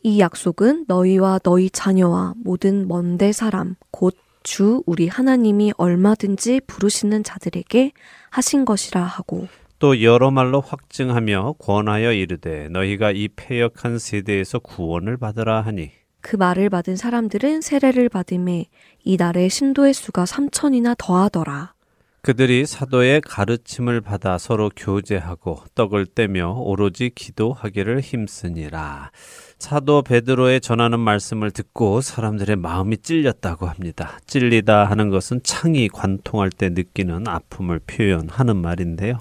이 0.04 0.20
약속은 0.20 0.86
너희와 0.88 1.40
너희 1.44 1.70
자녀와 1.70 2.34
모든 2.38 2.88
먼데 2.88 3.32
사람 3.32 3.76
곧 3.92 4.16
주 4.44 4.84
우리 4.86 5.08
하나님이 5.08 5.72
얼마든지 5.78 6.62
부르시는 6.68 7.24
자들에게 7.24 7.94
하신 8.30 8.66
것이라 8.66 9.02
하고 9.02 9.48
또 9.84 10.02
여러 10.02 10.32
말로 10.32 10.62
확증하며 10.62 11.56
권하여 11.60 12.13
이르되 12.13 12.69
너희가 12.69 13.12
이 13.12 13.28
패역한 13.28 14.00
세대에서 14.00 14.60
구원을 14.60 15.17
받으라 15.17 15.60
하니 15.60 15.91
그 16.22 16.38
말을 16.38 16.69
받은 16.69 16.96
사람들은 16.96 17.60
세례를 17.60 18.08
받음에 18.08 18.67
이 19.04 19.17
날에 19.17 19.50
신도의 19.50 19.93
수가 19.93 20.26
삼천이나 20.26 20.96
더하더라. 20.98 21.74
그들이 22.22 22.65
사도의 22.65 23.19
가르침을 23.26 24.00
받아 24.00 24.38
서로 24.38 24.72
교제하고 24.74 25.60
떡을 25.76 26.06
떼며 26.06 26.54
오로지 26.60 27.12
기도하기를 27.13 28.00
힘쓰니라. 28.00 29.12
사도 29.60 30.02
베드로의 30.02 30.62
전하는 30.62 31.02
말씀을 31.02 31.52
듣고 31.52 32.00
사람들의 32.00 32.56
마음이 32.56 33.00
찔렸다고 33.00 33.65
합니다. 33.65 34.17
찔리다 34.28 34.86
하는 34.86 35.10
것은 35.10 35.41
창이 35.43 35.89
관통할 35.89 36.52
때 36.52 36.69
느끼는 36.69 37.28
아픔을 37.28 37.82
표현하는 37.86 38.56
말인데요. 38.56 39.19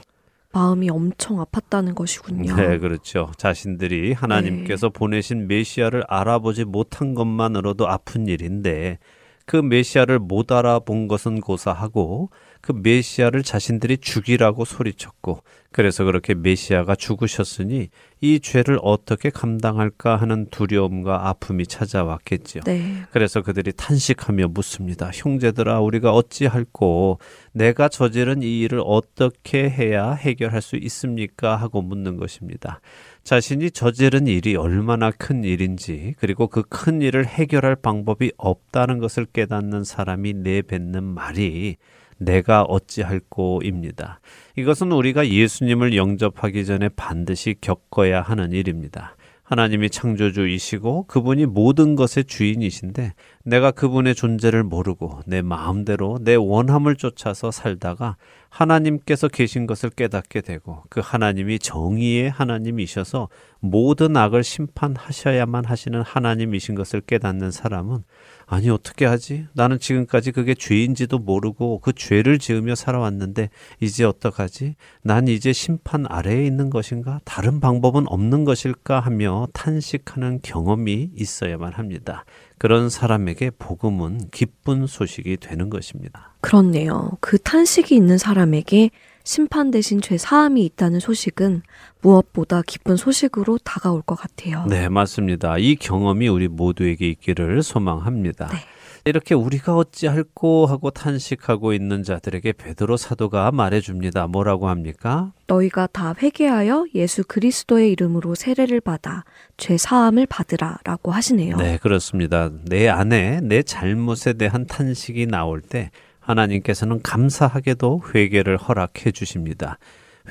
마음이 0.53 0.91
엄청 0.91 1.39
아팠다는 1.39 1.95
것이군요. 1.95 2.55
네, 2.57 2.79
그렇죠. 2.79 3.31
자신들이 3.37 4.13
하나님께서 4.13 4.89
네. 4.89 4.93
보내신 4.93 5.49
메시아를 5.49 6.05
알아보지 6.09 6.65
못한 6.65 7.15
것만으로도 7.15 7.89
아픈 7.89 8.27
일인데 8.27 8.99
그 9.47 9.57
메시아를 9.57 10.19
못 10.19 10.53
알아본 10.53 11.09
것은 11.09 11.41
고사하고 11.41 12.31
그 12.63 12.73
메시아를 12.73 13.43
자신들이 13.43 13.99
죽이라고 13.99 14.65
소리쳤고 14.65 15.43
그래서 15.73 16.05
그렇게 16.05 16.35
메시아가 16.35 16.95
죽으셨으니 16.95 17.89
이 18.21 18.41
죄를 18.41 18.79
어떻게 18.83 19.31
감당할까 19.31 20.17
하는 20.17 20.47
두려움과 20.51 21.29
아픔이 21.29 21.67
찾아왔겠지요. 21.67 22.63
네. 22.65 23.03
그래서 23.11 23.43
그들이 23.43 23.73
탄식하며 23.73 24.49
묻습니다. 24.49 25.11
형제들아, 25.13 25.81
우리가 25.81 26.13
어찌할꼬 26.13 27.19
내가 27.53 27.89
저지른 27.89 28.43
이 28.43 28.61
일을 28.61 28.83
어떻게 28.85 29.69
해야 29.69 30.13
해결할 30.13 30.61
수 30.63 30.77
있습니까? 30.77 31.57
하고 31.57 31.81
묻는 31.83 32.17
것입니다. 32.17 32.81
자신이 33.25 33.71
저지른 33.71 34.27
일이 34.27 34.57
얼마나 34.57 35.11
큰 35.11 35.43
일인지, 35.43 36.15
그리고 36.19 36.49
그 36.49 36.63
큰 36.73 37.03
일을 37.03 37.27
해결할 37.27 37.77
방법이 37.77 38.33
없다는 38.37 38.99
것을 38.99 39.27
깨닫는 39.27 39.85
사람이 39.85 40.35
내뱉는 40.35 41.03
말이 41.05 41.77
내가 42.19 42.63
어찌할꼬입니다. 42.63 44.21
이것은 44.57 44.93
우리가 44.93 45.29
예수님을 45.29 45.97
영접하기 45.97 46.65
전에 46.65 46.89
반드시 46.91 47.57
겪어야 47.61 48.23
하는 48.23 48.53
일입니다. 48.53 49.17
하나님이 49.53 49.91
창조주이시고 49.91 51.09
그분이 51.09 51.45
모든 51.45 51.95
것의 51.95 52.25
주인이신데 52.27 53.13
내가 53.45 53.71
그분의 53.71 54.15
존재를 54.15 54.63
모르고 54.63 55.21
내 55.27 55.43
마음대로 55.43 56.19
내 56.23 56.37
원함을 56.37 56.97
쫓아서 56.97 57.51
살다가 57.51 58.17
하나님께서 58.49 59.29
계신 59.29 59.67
것을 59.67 59.91
깨닫게 59.91 60.41
되고 60.41 60.85
그 60.89 61.01
하나님이 61.05 61.59
정의의 61.59 62.31
하나님이셔서 62.31 63.29
모든 63.61 64.17
악을 64.17 64.43
심판하셔야만 64.43 65.67
하시는 65.67 66.01
하나님이신 66.01 66.75
것을 66.75 67.03
깨닫는 67.03 67.51
사람은 67.51 68.05
아니 68.53 68.69
어떻게 68.69 69.07
하지? 69.07 69.47
나는 69.55 69.79
지금까지 69.79 70.31
그게 70.31 70.55
죄인지도 70.55 71.19
모르고 71.19 71.79
그 71.79 71.95
죄를 71.95 72.39
지으며 72.39 72.75
살아왔는데 72.75 73.49
이제 73.81 74.05
어떡하지? 74.05 74.77
난 75.03 75.27
이제 75.27 75.55
심판 75.55 76.05
아래에 76.07 76.45
있는 76.45 76.69
것인가? 76.69 77.23
다른 77.25 77.61
방법은 77.61 78.05
없는 78.09 78.45
것일까 78.45 79.01
하며 79.01 79.49
탄식하는 79.55 80.41
경험이 80.43 81.13
있어야만 81.17 81.73
합니다. 81.73 82.27
그런 82.59 82.91
사람에게 82.91 83.53
복음은 83.59 84.29
기쁜 84.31 84.87
소식이 84.87 85.39
되는 85.39 85.71
것입니다. 85.71 86.35
그렇네요. 86.43 87.13
그 87.21 87.39
탄식이 87.39 87.95
있는 87.97 88.19
사람에게 88.19 88.91
심판 89.25 89.71
대신 89.71 90.01
죄 90.01 90.19
사함이 90.19 90.65
있다는 90.65 91.01
소식은 91.01 91.63
무엇보다 92.01 92.63
기쁜 92.67 92.97
소식으로 92.97 93.59
다가올 93.59 94.03
것 94.03 94.17
같아요. 94.17 94.65
네, 94.69 94.89
맞습니다. 94.89 95.59
이 95.59 95.77
경험이 95.77 96.29
우리 96.29 96.49
모두에게 96.49 97.09
있기를 97.09 97.63
소망합니다. 97.63 98.49
네. 98.49 98.57
이렇게 99.05 99.35
우리가 99.35 99.77
어찌할꼬 99.77 100.67
하고 100.67 100.91
탄식하고 100.91 101.73
있는 101.73 102.05
자들에게 102.05 102.53
베드로 102.53 102.97
사도가 102.97 103.51
말해줍니다. 103.51 104.29
뭐라고 104.29 104.69
합니까? 104.69 105.33
너희가 105.49 105.89
다 105.89 106.15
회개하여 106.21 106.87
예수 106.95 107.25
그리스도의 107.25 107.91
이름으로 107.93 108.37
세례를 108.37 108.81
받아 108.81 109.25
죄 109.57 109.77
사함을 109.77 110.27
받으라라고 110.27 111.11
하시네요. 111.11 111.57
네, 111.57 111.79
그렇습니다. 111.79 112.51
내 112.65 112.89
안에 112.89 113.41
내 113.43 113.63
잘못에 113.63 114.35
대한 114.35 114.67
탄식이 114.67 115.27
나올 115.27 115.61
때 115.61 115.91
하나님께서는 116.23 117.03
감사하게도 117.03 118.03
회개를 118.15 118.57
허락해 118.57 119.11
주십니다. 119.13 119.79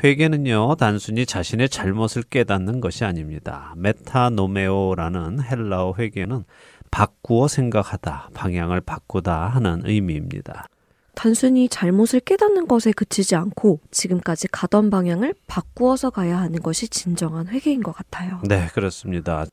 회개는요, 0.04 0.76
단순히 0.76 1.26
자신의 1.26 1.70
잘못을 1.70 2.24
깨닫는 2.24 2.80
것이 2.80 3.04
아닙니다. 3.04 3.74
메타노메오라는 3.78 5.44
헬라어 5.44 5.96
회개는 5.98 6.46
바꾸어 6.90 7.48
생각하다, 7.48 8.30
방향을 8.34 8.82
바꾸다 8.82 9.48
하는 9.48 9.82
의미입니다. 9.86 10.68
단순히 11.14 11.68
잘못을 11.70 12.22
깨닫는 12.22 12.68
것에 12.68 12.94
그치지 12.94 13.36
않고 13.36 13.82
지금까지 13.92 14.48
가던 14.48 14.90
방향을 14.90 15.36
바꾸어서 15.46 16.10
가야 16.10 16.40
하는 16.40 16.62
것이 16.62 16.88
진정한 16.88 17.48
회개인 17.48 17.84
것 17.84 17.92
같아요. 17.92 18.40
네, 18.48 18.68
그렇습니다. 18.74 19.46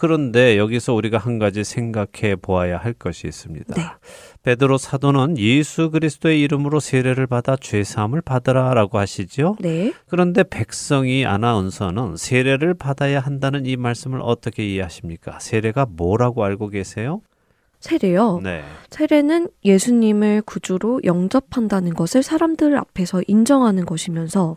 그런데 0.00 0.56
여기서 0.56 0.94
우리가 0.94 1.18
한 1.18 1.38
가지 1.38 1.62
생각해 1.62 2.36
보아야 2.40 2.78
할 2.78 2.94
것이 2.94 3.26
있습니다. 3.26 3.74
네. 3.74 3.82
베드로 4.42 4.78
사도는 4.78 5.36
예수 5.36 5.90
그리스도의 5.90 6.40
이름으로 6.40 6.80
세례를 6.80 7.26
받아 7.26 7.54
죄 7.54 7.84
사함을 7.84 8.22
받으라라고 8.22 8.98
하시죠. 8.98 9.56
네. 9.60 9.92
그런데 10.08 10.42
백성이 10.42 11.26
아나운서는 11.26 12.16
세례를 12.16 12.72
받아야 12.72 13.20
한다는 13.20 13.66
이 13.66 13.76
말씀을 13.76 14.20
어떻게 14.22 14.66
이해하십니까? 14.66 15.38
세례가 15.38 15.86
뭐라고 15.90 16.44
알고 16.44 16.68
계세요? 16.68 17.20
세례요. 17.80 18.40
네. 18.42 18.62
세례는 18.88 19.48
예수님을 19.66 20.42
구주로 20.46 21.02
영접한다는 21.04 21.92
것을 21.92 22.22
사람들 22.22 22.74
앞에서 22.74 23.20
인정하는 23.26 23.84
것이면서 23.84 24.56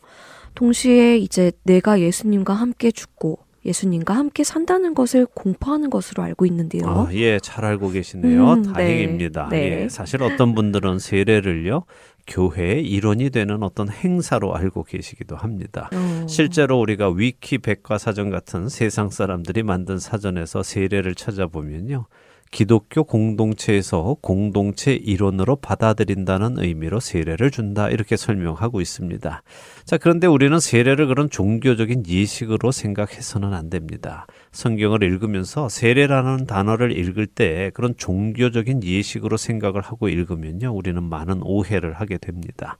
동시에 0.55 1.17
이제 1.17 1.51
내가 1.63 1.99
예수님과 1.99 2.53
함께 2.53 2.91
죽고 2.91 3.39
예수님과 3.65 4.13
함께 4.13 4.43
산다는 4.43 4.93
것을 4.93 5.25
공포하는 5.25 5.89
것으로 5.89 6.23
알고 6.23 6.45
있는데요. 6.45 6.83
아, 6.85 7.09
예, 7.13 7.39
잘 7.39 7.65
알고 7.65 7.89
계시네요. 7.91 8.53
음, 8.53 8.61
네. 8.63 8.73
다행입니다. 8.73 9.49
네. 9.49 9.83
예, 9.83 9.89
사실 9.89 10.21
어떤 10.21 10.53
분들은 10.53 10.99
세례를요, 10.99 11.85
교회의 12.27 12.85
일원이 12.85 13.29
되는 13.29 13.63
어떤 13.63 13.89
행사로 13.89 14.55
알고 14.55 14.83
계시기도 14.83 15.35
합니다. 15.35 15.89
어, 15.93 16.27
실제로 16.27 16.79
우리가 16.79 17.09
위키 17.09 17.57
백과사전 17.57 18.29
같은 18.29 18.69
세상 18.69 19.09
사람들이 19.09 19.63
만든 19.63 19.99
사전에서 19.99 20.63
세례를 20.63 21.15
찾아보면요. 21.15 22.05
기독교 22.53 23.03
공동체에서 23.03 24.15
공동체 24.21 24.93
일원으로 24.93 25.55
받아들인다는 25.55 26.59
의미로 26.59 26.99
세례를 26.99 27.49
준다 27.49 27.89
이렇게 27.89 28.15
설명하고 28.15 28.79
있습니다. 28.79 29.41
자, 29.85 29.97
그런데 29.97 30.27
우리는 30.27 30.59
세례를 30.59 31.07
그런 31.07 31.31
종교적인 31.31 32.03
예식으로 32.07 32.71
생각해서는 32.71 33.55
안 33.55 33.71
됩니다. 33.71 34.27
성경을 34.51 35.01
읽으면서 35.01 35.67
세례라는 35.67 36.45
단어를 36.45 36.95
읽을 36.95 37.25
때 37.25 37.71
그런 37.73 37.95
종교적인 37.97 38.83
예식으로 38.83 39.35
생각을 39.35 39.81
하고 39.81 40.07
읽으면요. 40.07 40.75
우리는 40.75 41.01
많은 41.01 41.41
오해를 41.41 41.93
하게 41.93 42.19
됩니다. 42.19 42.77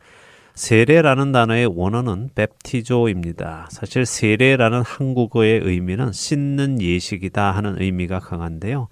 세례라는 0.53 1.31
단어의 1.31 1.65
원어는 1.65 2.29
베프티조입니다. 2.35 3.69
사실 3.71 4.05
세례라는 4.05 4.83
한국어의 4.83 5.61
의미는 5.63 6.11
씻는 6.11 6.79
예식이다 6.79 7.49
하는 7.49 7.81
의미가 7.81 8.19
강한데요. 8.19 8.87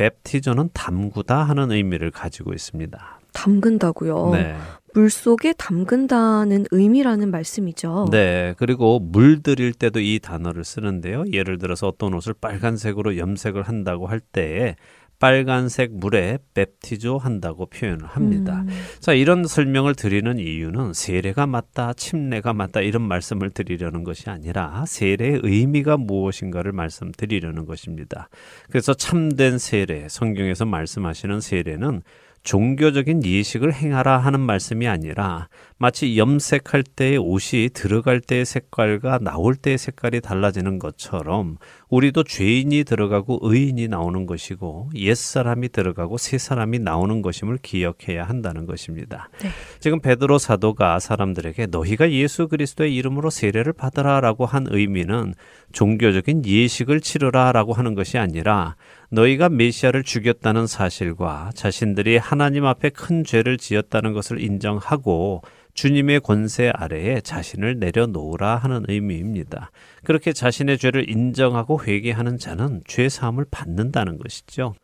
베프티조는 0.00 0.70
담그다 0.72 1.42
하는 1.42 1.70
의미를 1.70 2.10
가지고 2.10 2.54
있습니다. 2.54 3.20
담근다고요. 3.34 4.30
네. 4.32 4.56
물 4.94 5.10
속에 5.10 5.52
담근다는 5.52 6.64
의미라는 6.70 7.30
말씀이죠. 7.30 8.06
네. 8.10 8.54
그리고 8.56 8.98
물 8.98 9.42
들일 9.42 9.74
때도 9.74 10.00
이 10.00 10.18
단어를 10.18 10.64
쓰는데요. 10.64 11.24
예를 11.30 11.58
들어서 11.58 11.86
어떤 11.86 12.14
옷을 12.14 12.32
빨간색으로 12.32 13.18
염색을 13.18 13.62
한다고 13.62 14.06
할 14.06 14.20
때에 14.20 14.76
빨간색 15.20 15.92
물에 15.92 16.38
베프티조 16.54 17.18
한다고 17.18 17.66
표현을 17.66 18.06
합니다. 18.06 18.64
음, 18.66 18.68
자, 19.00 19.12
이런 19.12 19.44
설명을 19.44 19.94
드리는 19.94 20.38
이유는 20.38 20.94
세례가 20.94 21.46
맞다, 21.46 21.92
침례가 21.92 22.54
맞다 22.54 22.80
이런 22.80 23.02
말씀을 23.02 23.50
드리려는 23.50 24.02
것이 24.02 24.30
아니라 24.30 24.84
세례의 24.86 25.40
의미가 25.44 25.98
무엇인가를 25.98 26.72
말씀드리려는 26.72 27.66
것입니다. 27.66 28.30
그래서 28.70 28.94
참된 28.94 29.58
세례, 29.58 30.08
성경에서 30.08 30.64
말씀하시는 30.64 31.40
세례는 31.40 32.00
종교적인 32.42 33.24
예식을 33.24 33.74
행하라 33.74 34.18
하는 34.18 34.40
말씀이 34.40 34.88
아니라 34.88 35.48
마치 35.76 36.18
염색할 36.18 36.82
때의 36.82 37.18
옷이 37.18 37.70
들어갈 37.72 38.20
때의 38.20 38.44
색깔과 38.44 39.18
나올 39.18 39.54
때의 39.54 39.78
색깔이 39.78 40.20
달라지는 40.20 40.78
것처럼 40.78 41.56
우리도 41.88 42.24
죄인이 42.24 42.84
들어가고 42.84 43.40
의인이 43.42 43.88
나오는 43.88 44.26
것이고 44.26 44.90
옛사람이 44.94 45.70
들어가고 45.70 46.18
새 46.18 46.38
사람이 46.38 46.78
나오는 46.78 47.22
것임을 47.22 47.58
기억해야 47.62 48.24
한다는 48.24 48.66
것입니다. 48.66 49.28
네. 49.42 49.48
지금 49.78 50.00
베드로 50.00 50.38
사도가 50.38 50.98
사람들에게 50.98 51.66
너희가 51.66 52.10
예수 52.10 52.48
그리스도의 52.48 52.94
이름으로 52.94 53.30
세례를 53.30 53.72
받으라라고 53.72 54.46
한 54.46 54.66
의미는 54.68 55.34
종교적인 55.72 56.44
예식을 56.46 57.00
치르라라고 57.00 57.72
하는 57.72 57.94
것이 57.94 58.18
아니라 58.18 58.76
너희가 59.10 59.48
메시아를 59.48 60.04
죽였다는 60.04 60.66
사실과 60.66 61.50
자신들이 61.54 62.16
하나님 62.16 62.64
앞에 62.64 62.90
큰 62.90 63.24
죄를 63.24 63.58
지었다는 63.58 64.12
것을 64.12 64.40
인정하고 64.40 65.42
주님의 65.74 66.20
권세 66.20 66.70
아래에 66.74 67.20
자신을 67.20 67.78
내려놓으라 67.78 68.56
하는 68.56 68.84
의미입니다. 68.88 69.70
그렇게 70.04 70.32
자신의 70.32 70.78
죄를 70.78 71.10
인정하고 71.10 71.82
회개하는 71.84 72.38
자는 72.38 72.82
죄 72.86 73.08
사함을 73.08 73.46
받는다는 73.50 74.18
것이죠. 74.18 74.74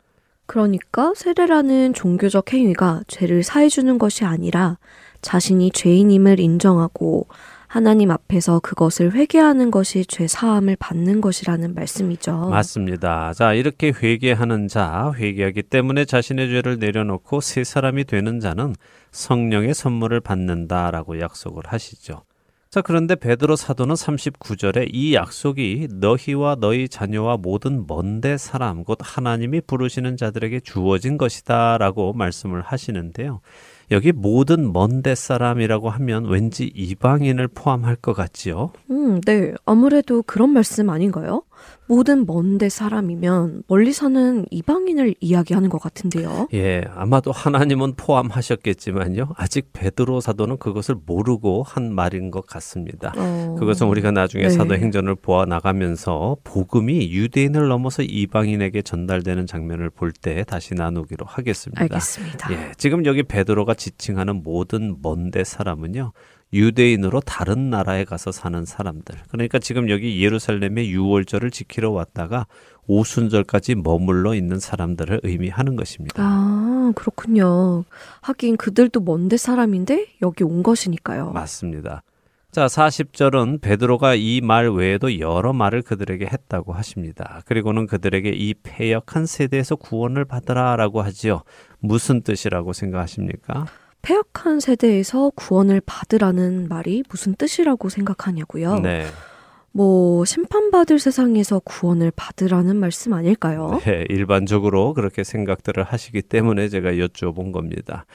그러니까 0.46 1.12
세례라는 1.14 1.92
종교적 1.92 2.52
행위가 2.52 3.02
죄를 3.08 3.42
사해 3.42 3.68
주는 3.68 3.98
것이 3.98 4.24
아니라 4.24 4.78
자신이 5.20 5.72
죄인임을 5.72 6.38
인정하고 6.38 7.26
하나님 7.76 8.10
앞에서 8.10 8.58
그것을 8.60 9.12
회개하는 9.12 9.70
것이 9.70 10.06
죄 10.06 10.26
사함을 10.26 10.76
받는 10.76 11.20
것이라는 11.20 11.74
말씀이죠. 11.74 12.48
맞습니다. 12.48 13.34
자, 13.34 13.52
이렇게 13.52 13.92
회개하는 13.94 14.66
자, 14.68 15.12
회개하기 15.14 15.64
때문에 15.64 16.06
자신의 16.06 16.48
죄를 16.48 16.78
내려놓고 16.78 17.42
새 17.42 17.64
사람이 17.64 18.04
되는 18.04 18.40
자는 18.40 18.74
성령의 19.10 19.74
선물을 19.74 20.20
받는다라고 20.20 21.20
약속을 21.20 21.64
하시죠. 21.66 22.22
자, 22.70 22.80
그런데 22.80 23.14
베드로 23.14 23.56
사도는 23.56 23.94
39절에 23.94 24.88
이 24.90 25.14
약속이 25.14 25.88
너희와 25.92 26.56
너희 26.58 26.88
자녀와 26.88 27.36
모든 27.36 27.86
먼데 27.86 28.38
사람 28.38 28.84
곧 28.84 29.00
하나님이 29.02 29.60
부르시는 29.60 30.16
자들에게 30.16 30.60
주어진 30.60 31.18
것이다라고 31.18 32.14
말씀을 32.14 32.62
하시는데요. 32.62 33.42
여기 33.90 34.12
모든 34.12 34.72
먼데 34.72 35.14
사람이라고 35.14 35.90
하면 35.90 36.26
왠지 36.26 36.70
이방인을 36.74 37.48
포함할 37.48 37.96
것 37.96 38.14
같지요. 38.14 38.72
음, 38.90 39.20
네. 39.20 39.54
아무래도 39.64 40.22
그런 40.22 40.50
말씀 40.50 40.90
아닌가요? 40.90 41.42
모든 41.86 42.26
먼데 42.26 42.68
사람이면 42.68 43.62
멀리 43.68 43.92
사는 43.92 44.44
이방인을 44.50 45.14
이야기하는 45.20 45.68
것 45.68 45.80
같은데요. 45.80 46.48
예, 46.52 46.82
아마도 46.94 47.30
하나님은 47.32 47.94
포함하셨겠지만요. 47.96 49.34
아직 49.36 49.70
베드로 49.72 50.20
사도는 50.20 50.58
그것을 50.58 50.96
모르고 51.06 51.62
한 51.62 51.94
말인 51.94 52.30
것 52.30 52.46
같습니다. 52.46 53.12
어, 53.16 53.56
그것은 53.58 53.86
우리가 53.86 54.10
나중에 54.10 54.44
네. 54.44 54.50
사도행전을 54.50 55.14
보아 55.16 55.44
나가면서 55.44 56.36
복음이 56.44 57.12
유대인을 57.12 57.68
넘어서 57.68 58.02
이방인에게 58.02 58.82
전달되는 58.82 59.46
장면을 59.46 59.90
볼 59.90 60.12
때 60.20 60.44
다시 60.44 60.74
나누기로 60.74 61.26
하겠습니다. 61.26 61.82
알겠습니다. 61.82 62.52
예, 62.52 62.72
지금 62.78 63.04
여기 63.04 63.22
베드로가 63.22 63.74
지칭하는 63.74 64.42
모든 64.42 64.96
먼데 65.02 65.44
사람은요. 65.44 66.12
유대인으로 66.52 67.20
다른 67.20 67.70
나라에 67.70 68.04
가서 68.04 68.32
사는 68.32 68.64
사람들. 68.64 69.16
그러니까 69.30 69.58
지금 69.58 69.90
여기 69.90 70.22
예루살렘의 70.22 70.90
유월절을 70.90 71.50
지키러 71.50 71.90
왔다가 71.90 72.46
오순절까지 72.86 73.74
머물러 73.76 74.34
있는 74.34 74.60
사람들을 74.60 75.20
의미하는 75.24 75.74
것입니다. 75.76 76.22
아, 76.24 76.92
그렇군요. 76.94 77.84
하긴 78.20 78.56
그들도 78.56 79.00
먼데 79.00 79.36
사람인데 79.36 80.06
여기 80.22 80.44
온 80.44 80.62
것이니까요. 80.62 81.32
맞습니다. 81.32 82.02
자, 82.52 82.66
40절은 82.66 83.60
베드로가 83.60 84.14
이 84.14 84.40
말 84.42 84.70
외에도 84.70 85.18
여러 85.18 85.52
말을 85.52 85.82
그들에게 85.82 86.24
했다고 86.26 86.72
하십니다. 86.72 87.42
그리고는 87.44 87.86
그들에게 87.86 88.30
이 88.30 88.54
패역한 88.62 89.26
세대에서 89.26 89.76
구원을 89.76 90.24
받으라라고 90.24 91.02
하지요. 91.02 91.42
무슨 91.80 92.22
뜻이라고 92.22 92.72
생각하십니까? 92.72 93.66
폐역한 94.06 94.60
세대에서 94.60 95.32
구원을 95.34 95.82
받으라는 95.84 96.68
말이 96.68 97.02
무슨 97.10 97.34
뜻이라고 97.34 97.88
생각하냐고요? 97.88 98.78
네. 98.78 99.04
뭐 99.72 100.24
심판받을 100.24 101.00
세상에서 101.00 101.58
구원을 101.58 102.12
받으라는 102.14 102.76
말씀 102.76 103.14
아닐까요? 103.14 103.80
네, 103.84 104.04
일반적으로 104.08 104.94
그렇게 104.94 105.24
생각들을 105.24 105.82
하시기 105.82 106.22
때문에 106.22 106.68
제가 106.68 106.92
여쭤본 106.92 107.50
겁니다. 107.50 108.06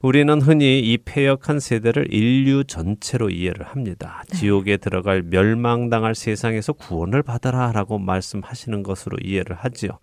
우리는 0.00 0.40
흔히 0.40 0.80
이 0.80 0.96
폐역한 0.96 1.60
세대를 1.60 2.12
인류 2.12 2.64
전체로 2.64 3.28
이해를 3.28 3.66
합니다. 3.66 4.24
지옥에 4.32 4.78
들어갈 4.78 5.22
멸망당할 5.22 6.14
세상에서 6.14 6.72
구원을 6.72 7.22
받아라라고 7.22 7.98
말씀하시는 7.98 8.82
것으로 8.82 9.18
이해를 9.22 9.56
하지요. 9.56 9.98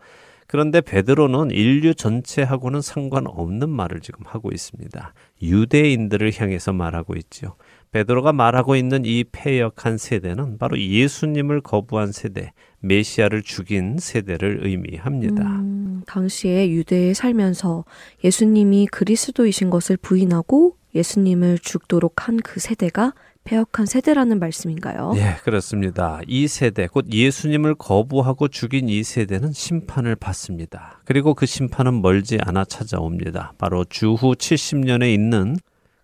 그런데 0.52 0.82
베드로는 0.82 1.52
인류 1.52 1.96
전체하고는 1.96 2.82
상관없는 2.82 3.70
말을 3.70 4.02
지금 4.02 4.26
하고 4.26 4.50
있습니다. 4.52 5.14
유대인들을 5.42 6.34
향해서 6.36 6.74
말하고 6.74 7.16
있지요. 7.16 7.56
베드로가 7.92 8.34
말하고 8.34 8.76
있는 8.76 9.06
이 9.06 9.24
폐역한 9.32 9.98
세대는 9.98 10.58
바로 10.58 10.78
예수님을 10.78 11.62
거부한 11.62 12.12
세대, 12.12 12.52
메시아를 12.82 13.44
죽인 13.44 13.98
세대를 13.98 14.66
의미합니다. 14.68 15.42
음, 15.42 16.02
당시에 16.06 16.70
유대에 16.70 17.14
살면서 17.14 17.86
예수님이 18.22 18.88
그리스도이신 18.88 19.70
것을 19.70 19.96
부인하고 19.96 20.76
예수님을 20.94 21.60
죽도록 21.60 22.28
한 22.28 22.42
그 22.44 22.60
세대가 22.60 23.14
폐역한 23.44 23.86
세대라는 23.86 24.40
말씀인가요? 24.40 25.14
예, 25.16 25.36
그렇습니다. 25.44 26.20
이 26.28 26.48
세대, 26.48 26.88
곧 26.88 27.12
예수님을 27.12 27.76
거부하고 27.76 28.48
죽인 28.48 28.88
이 28.88 29.04
세대는 29.04 29.52
심판을 29.52 30.16
받습니다. 30.16 31.02
그리고 31.06 31.34
그 31.34 31.46
심판은 31.46 32.02
멀지 32.02 32.38
않아 32.40 32.66
찾아옵니다. 32.66 33.54
바로 33.58 33.84
주후 33.84 34.36
70년에 34.36 35.12
있는 35.14 35.58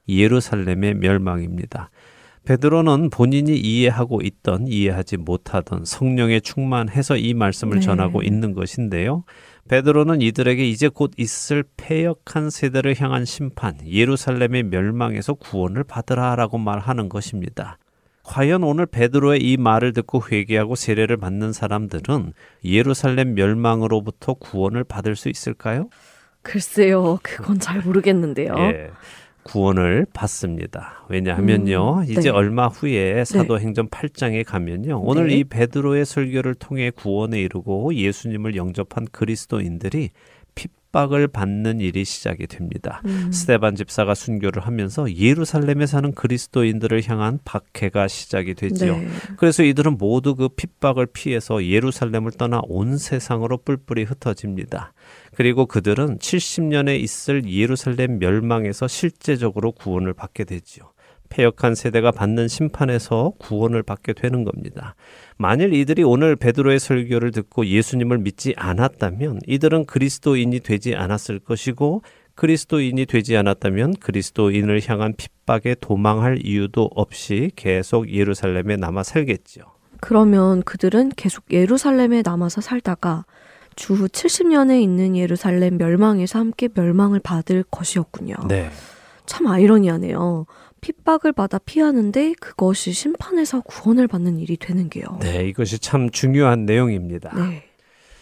예루살렘의 0.09 0.95
멸망입니다. 0.95 1.89
베드로는 2.45 3.09
본인이 3.09 3.57
이해하고 3.57 4.21
있던 4.21 4.67
이해하지 4.67 5.17
못하던 5.17 5.83
성령에 5.83 6.39
충만해서 6.39 7.17
이 7.17 7.33
말씀을 7.33 7.75
네. 7.75 7.81
전하고 7.81 8.23
있는 8.23 8.53
것인데요. 8.53 9.25
베드로는 9.67 10.21
이들에게 10.21 10.67
이제 10.67 10.87
곧 10.87 11.11
있을 11.17 11.63
패역한 11.77 12.49
세대를 12.49 12.95
향한 12.99 13.25
심판, 13.25 13.75
예루살렘의 13.85 14.63
멸망에서 14.63 15.33
구원을 15.33 15.83
받으라라고 15.83 16.57
말하는 16.57 17.09
것입니다. 17.09 17.77
과연 18.23 18.63
오늘 18.63 18.85
베드로의 18.85 19.41
이 19.41 19.55
말을 19.57 19.93
듣고 19.93 20.21
회개하고 20.29 20.75
세례를 20.75 21.17
받는 21.17 21.53
사람들은 21.53 22.33
예루살렘 22.65 23.35
멸망으로부터 23.35 24.33
구원을 24.33 24.83
받을 24.83 25.15
수 25.15 25.29
있을까요? 25.29 25.89
글쎄요, 26.41 27.19
그건 27.23 27.59
잘 27.59 27.81
모르겠는데요. 27.81 28.53
예. 28.57 28.91
구원을 29.47 30.05
받습니다. 30.13 31.05
왜냐하면요. 31.09 31.99
음, 31.99 32.03
이제 32.03 32.21
네. 32.21 32.29
얼마 32.29 32.67
후에 32.67 33.25
사도행전 33.25 33.89
8장에 33.89 34.45
가면요. 34.45 35.01
오늘 35.03 35.27
네. 35.27 35.37
이 35.37 35.43
베드로의 35.43 36.05
설교를 36.05 36.55
통해 36.55 36.91
구원에 36.91 37.41
이르고 37.41 37.95
예수님을 37.95 38.55
영접한 38.55 39.07
그리스도인들이 39.11 40.11
핍박을 40.97 41.27
받는 41.27 41.79
일이 41.79 42.03
시작이 42.03 42.47
됩니다. 42.47 43.01
음, 43.05 43.31
스테반 43.31 43.75
집사가 43.75 44.15
순교를 44.15 44.65
하면서 44.65 45.13
예루살렘에 45.13 45.85
사는 45.85 46.11
그리스도인들을 46.13 47.07
향한 47.07 47.39
박해가 47.45 48.07
시작이 48.07 48.55
되지요. 48.55 48.97
네. 48.97 49.07
그래서 49.37 49.63
이들은 49.63 49.97
모두 49.97 50.35
그 50.35 50.49
핍박을 50.49 51.07
피해서 51.07 51.63
예루살렘을 51.63 52.31
떠나 52.31 52.61
온 52.63 52.97
세상으로 52.97 53.59
뿔뿔이 53.59 54.03
흩어집니다. 54.03 54.93
그리고 55.35 55.67
그들은 55.67 56.17
70년에 56.17 56.99
있을 56.99 57.47
예루살렘 57.47 58.17
멸망에서 58.17 58.87
실제적으로 58.87 59.71
구원을 59.73 60.13
받게 60.13 60.45
되지요. 60.45 60.91
패역한 61.29 61.75
세대가 61.75 62.11
받는 62.11 62.47
심판에서 62.47 63.33
구원을 63.37 63.83
받게 63.83 64.13
되는 64.13 64.43
겁니다. 64.43 64.95
만일 65.37 65.73
이들이 65.73 66.03
오늘 66.03 66.35
베드로의 66.35 66.79
설교를 66.79 67.31
듣고 67.31 67.65
예수님을 67.65 68.19
믿지 68.19 68.53
않았다면 68.57 69.41
이들은 69.47 69.85
그리스도인이 69.85 70.59
되지 70.61 70.95
않았을 70.95 71.39
것이고 71.39 72.01
그리스도인이 72.35 73.05
되지 73.07 73.35
않았다면 73.35 73.95
그리스도인을 73.95 74.81
향한 74.87 75.13
핍박에 75.15 75.75
도망할 75.81 76.39
이유도 76.43 76.89
없이 76.95 77.51
계속 77.55 78.11
예루살렘에 78.11 78.77
남아 78.77 79.03
살겠지요. 79.03 79.63
그러면 79.99 80.61
그들은 80.63 81.11
계속 81.15 81.43
예루살렘에 81.51 82.21
남아서 82.23 82.61
살다가 82.61 83.25
주후 83.75 84.07
70년에 84.07 84.81
있는 84.81 85.15
예루살렘 85.15 85.77
멸망에서 85.77 86.39
함께 86.39 86.67
멸망을 86.73 87.19
받을 87.19 87.63
것이었군요. 87.69 88.35
네. 88.47 88.69
참 89.25 89.47
아이러니하네요. 89.47 90.45
핍박을 90.81 91.33
받아 91.33 91.57
피하는데 91.57 92.33
그것이 92.39 92.91
심판에서 92.93 93.61
구원을 93.61 94.07
받는 94.07 94.39
일이 94.39 94.57
되는 94.57 94.89
게요. 94.89 95.05
네, 95.21 95.47
이것이 95.47 95.79
참 95.79 96.09
중요한 96.09 96.65
내용입니다. 96.65 97.33
네. 97.35 97.63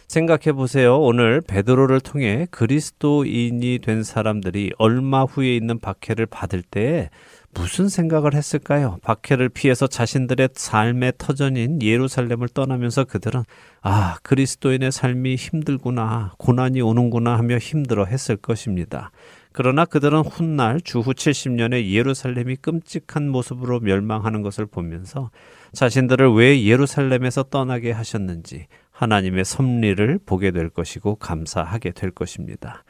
생각해 0.07 0.53
보세요. 0.53 0.99
오늘 0.99 1.41
베드로를 1.41 1.99
통해 1.99 2.47
그리스도인이 2.51 3.79
된 3.79 4.03
사람들이 4.03 4.71
얼마 4.77 5.23
후에 5.23 5.55
있는 5.55 5.79
박해를 5.79 6.27
받을 6.27 6.61
때 6.61 7.09
무슨 7.55 7.87
생각을 7.87 8.33
했을까요? 8.33 8.99
박해를 9.01 9.49
피해서 9.49 9.87
자신들의 9.87 10.49
삶의 10.53 11.13
터전인 11.17 11.81
예루살렘을 11.81 12.49
떠나면서 12.49 13.05
그들은 13.05 13.43
아, 13.81 14.17
그리스도인의 14.23 14.91
삶이 14.91 15.35
힘들구나, 15.35 16.33
고난이 16.37 16.81
오는구나 16.81 17.37
하며 17.37 17.57
힘들어 17.57 18.05
했을 18.05 18.35
것입니다. 18.35 19.11
그러나 19.57 19.85
그들은 19.85 20.19
훗날 20.19 20.81
주후 20.81 21.13
70년에 21.13 21.89
예루살렘이 21.89 22.57
끔찍한 22.57 23.29
모습으로 23.29 23.79
멸망하는 23.79 24.41
것을 24.41 24.65
보면서 24.65 25.31
자신들을 25.71 26.33
왜 26.33 26.65
예루살렘에서 26.65 27.43
떠나게 27.43 27.91
하셨는지 27.93 28.67
하나님의 28.91 29.45
섭리를 29.45 30.19
보게 30.25 30.51
될 30.51 30.67
것이고 30.69 31.15
감사하게 31.15 31.91
될 31.91 32.11
것입니다. 32.11 32.83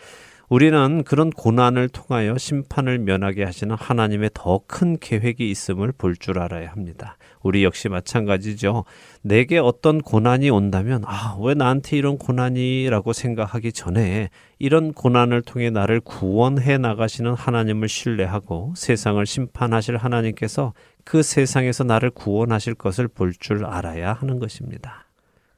우리는 0.49 1.03
그런 1.03 1.30
고난을 1.30 1.89
통하여 1.89 2.36
심판을 2.36 2.97
면하게 2.97 3.43
하시는 3.43 3.76
하나님의 3.76 4.32
더 4.34 4.63
큰 4.66 4.97
계획이 4.97 5.47
있음을 5.47 5.91
볼 5.95 6.16
줄 6.20 6.39
알아야 6.39 6.72
합니다. 6.72 7.18
우리 7.46 7.64
역시 7.64 7.89
마찬가지죠. 7.89 8.86
내게 9.22 9.60
어떤 9.60 10.02
고난이 10.02 10.50
온다면, 10.50 11.04
아, 11.06 11.38
왜 11.39 11.54
나한테 11.54 11.96
이런 11.96 12.18
고난이라고 12.18 13.14
생각하기 13.14 13.72
전에 13.72 14.30
이런 14.58 14.93
고난을 14.93 15.43
통해 15.43 15.70
나를 15.70 16.02
구원해 16.02 16.80
나가시는 16.80 17.36
하나님을 17.36 17.88
신뢰하고 17.88 18.74
세상을 18.76 19.24
심판하실 19.24 19.98
하나님께서 19.98 20.74
그 21.04 21.22
세상에서 21.22 21.84
나를 21.84 22.10
구원하실 22.10 22.74
것을 22.74 23.08
볼 23.08 23.34
줄 23.39 23.64
알아야 23.64 24.14
하는 24.14 24.39
것입니다. 24.39 25.06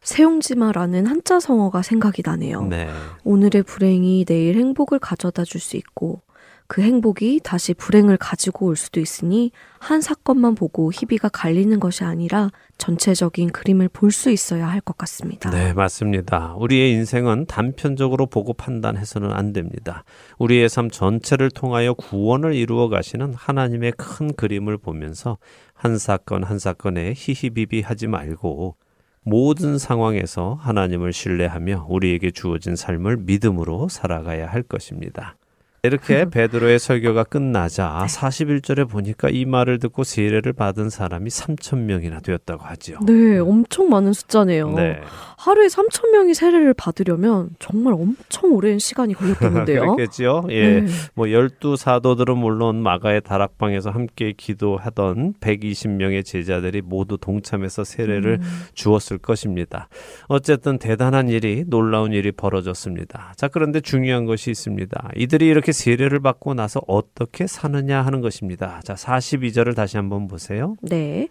세용지마라는 0.02 1.06
한자 1.06 1.40
성어가 1.40 1.84
생각이 1.84 2.22
나네요. 2.26 2.64
네. 2.64 2.90
오늘의 3.24 3.64
불행이 3.64 4.26
내일 4.26 4.58
행복을 4.58 5.00
가져다 5.00 5.46
줄 5.46 5.62
수 5.62 5.78
있고 5.78 6.22
그 6.70 6.82
행복이 6.82 7.40
다시 7.44 7.74
불행을 7.74 8.18
가지고 8.18 8.66
올 8.66 8.76
수도 8.76 9.00
있으니 9.00 9.52
한 9.80 10.02
사건만 10.02 10.54
보고 10.56 10.92
희비가 10.92 11.30
갈리는 11.30 11.80
것이 11.80 12.04
아니라 12.04 12.50
전체적인 12.78 13.52
그림을 13.52 13.88
볼 13.90 14.12
수 14.12 14.30
있어야 14.32 14.68
할 14.68 14.82
것 14.82 14.98
같습니다. 14.98 15.50
네, 15.50 15.74
맞습니다. 15.74 16.56
우리의 16.58 16.92
인생은 16.92 17.46
단편적으로 17.46 18.26
보고 18.26 18.54
판단해서는 18.54 19.32
안 19.32 19.54
됩니다. 19.54 20.04
우리의 20.40 20.68
삶 20.70 20.90
전체를 20.90 21.52
통하여 21.52 21.94
구원을 21.94 22.54
이루어 22.54 22.90
가시는 22.90 23.34
하나님의 23.34 23.94
큰 23.98 24.34
그림을 24.34 24.78
보면서 24.78 25.38
한 25.74 25.98
사건 25.98 26.44
한 26.44 26.60
사건에 26.60 27.14
히히비비 27.16 27.82
하지 27.82 28.08
말고 28.08 28.76
모든 29.24 29.78
상황에서 29.78 30.58
하나님을 30.62 31.12
신뢰하며 31.14 31.88
우리에게 31.90 32.32
주어진 32.32 32.76
삶을 32.76 33.18
믿음으로 33.18 33.88
살아가야 33.90 34.48
할 34.48 34.64
것입니다. 34.64 35.36
이렇게 35.84 36.26
베드로의 36.26 36.80
설교가 36.80 37.24
끝나자 37.24 38.06
41절에 38.10 38.90
보니까 38.90 39.30
이 39.30 39.46
말을 39.46 39.80
듣고 39.80 40.04
세례를 40.04 40.54
받은 40.54 40.90
사람이 40.90 41.30
3천 41.30 41.80
명이나 41.80 42.20
되었다고 42.20 42.64
하지요. 42.64 43.00
네, 43.06 43.38
엄청 43.38 43.90
많은 43.90 44.14
숫자네요. 44.14 44.72
네. 44.72 45.00
하루에 45.38 45.68
3천 45.68 46.12
명이 46.12 46.34
세례를 46.34 46.74
받으려면 46.74 47.52
정말 47.60 47.94
엄청 47.94 48.54
오랜 48.54 48.80
시간이 48.80 49.14
걸렸겠는데요. 49.14 49.82
그렇겠지요. 49.96 50.46
예. 50.50 50.82
네. 50.82 50.88
뭐 51.14 51.32
열두 51.32 51.76
사도들은 51.78 52.38
물론 52.38 52.82
마가의 52.82 53.22
다락방에서 53.22 53.92
함께 53.92 54.34
기도하던 54.36 55.36
120명의 55.40 56.26
제자들이 56.26 56.82
모두 56.82 57.18
동참해서 57.18 57.84
세례를 57.84 58.40
음. 58.42 58.64
주었을 58.74 59.20
것입니다. 59.20 59.90
어쨌든 60.28 60.80
대단한 60.80 61.30
일이 61.30 61.64
놀라운 61.68 62.14
일이 62.14 62.32
벌어졌습니다. 62.32 63.34
자, 63.38 63.48
그런데 63.48 63.80
중요한 63.80 64.26
것이 64.26 64.50
있습니다. 64.50 65.12
이들이 65.16 65.48
이렇게 65.48 65.67
세례를 65.72 66.20
받고 66.20 66.54
나서 66.54 66.82
어떻게 66.88 67.48
사느냐 67.48 68.02
하는 68.02 68.22
것입니다. 68.22 68.82
자, 68.84 68.94
42절을 68.94 69.76
다시 69.76 69.98
한번 69.98 70.28
보세요. 70.28 70.76
네. 70.82 71.30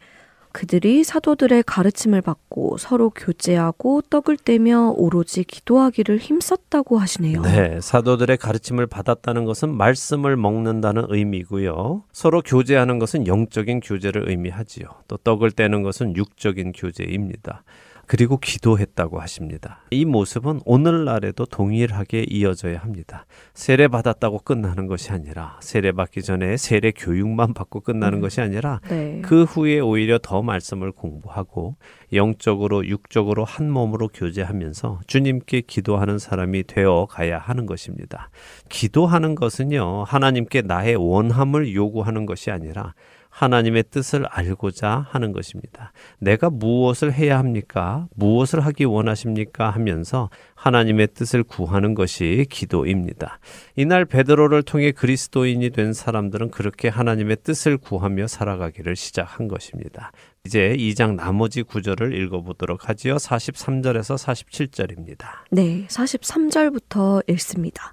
그들이 0.56 1.04
사도들의 1.04 1.64
가르침을 1.64 2.22
받고 2.22 2.78
서로 2.78 3.10
교제하고 3.10 4.00
떡을 4.08 4.38
떼며 4.38 4.94
오로지 4.96 5.44
기도하기를 5.44 6.16
힘썼다고 6.16 6.96
하시네요. 6.96 7.42
네, 7.42 7.78
사도들의 7.82 8.38
가르침을 8.38 8.86
받았다는 8.86 9.44
것은 9.44 9.76
말씀을 9.76 10.38
먹는다는 10.38 11.04
의미고요. 11.10 12.04
서로 12.10 12.40
교제하는 12.40 12.98
것은 12.98 13.26
영적인 13.26 13.80
교제를 13.80 14.30
의미하지요. 14.30 14.86
또 15.08 15.18
떡을 15.18 15.50
떼는 15.50 15.82
것은 15.82 16.16
육적인 16.16 16.72
교제입니다. 16.72 17.62
그리고 18.06 18.38
기도했다고 18.38 19.20
하십니다. 19.20 19.80
이 19.90 20.04
모습은 20.04 20.60
오늘날에도 20.64 21.44
동일하게 21.44 22.26
이어져야 22.28 22.78
합니다. 22.78 23.26
세례 23.54 23.88
받았다고 23.88 24.38
끝나는 24.40 24.86
것이 24.86 25.12
아니라 25.12 25.58
세례 25.60 25.92
받기 25.92 26.22
전에 26.22 26.56
세례 26.56 26.92
교육만 26.92 27.54
받고 27.54 27.80
끝나는 27.80 28.18
음. 28.18 28.22
것이 28.22 28.40
아니라 28.40 28.80
네. 28.88 29.20
그 29.22 29.44
후에 29.44 29.80
오히려 29.80 30.18
더 30.22 30.42
말씀을 30.42 30.92
공부하고 30.92 31.76
영적으로 32.12 32.86
육적으로 32.86 33.44
한 33.44 33.70
몸으로 33.70 34.08
교제하면서 34.08 35.00
주님께 35.06 35.62
기도하는 35.62 36.18
사람이 36.18 36.64
되어 36.64 37.06
가야 37.10 37.38
하는 37.38 37.66
것입니다. 37.66 38.30
기도하는 38.68 39.34
것은요, 39.34 40.04
하나님께 40.04 40.62
나의 40.62 40.96
원함을 40.96 41.74
요구하는 41.74 42.26
것이 42.26 42.50
아니라 42.50 42.94
하나님의 43.36 43.84
뜻을 43.90 44.24
알고자 44.30 45.08
하는 45.10 45.32
것입니다. 45.32 45.92
내가 46.18 46.48
무엇을 46.48 47.12
해야 47.12 47.38
합니까? 47.38 48.06
무엇을 48.14 48.60
하기 48.60 48.84
원하십니까? 48.84 49.68
하면서 49.68 50.30
하나님의 50.54 51.08
뜻을 51.08 51.42
구하는 51.42 51.94
것이 51.94 52.46
기도입니다. 52.48 53.38
이날 53.76 54.06
베드로를 54.06 54.62
통해 54.62 54.90
그리스도인이 54.90 55.68
된 55.68 55.92
사람들은 55.92 56.50
그렇게 56.50 56.88
하나님의 56.88 57.36
뜻을 57.42 57.76
구하며 57.76 58.26
살아가기를 58.26 58.96
시작한 58.96 59.48
것입니다. 59.48 60.12
이제 60.46 60.74
2장 60.78 61.16
나머지 61.16 61.62
구절을 61.62 62.14
읽어보도록 62.14 62.88
하지요. 62.88 63.16
43절에서 63.16 64.16
47절입니다. 64.16 65.26
네, 65.50 65.86
43절부터 65.88 67.28
읽습니다. 67.32 67.92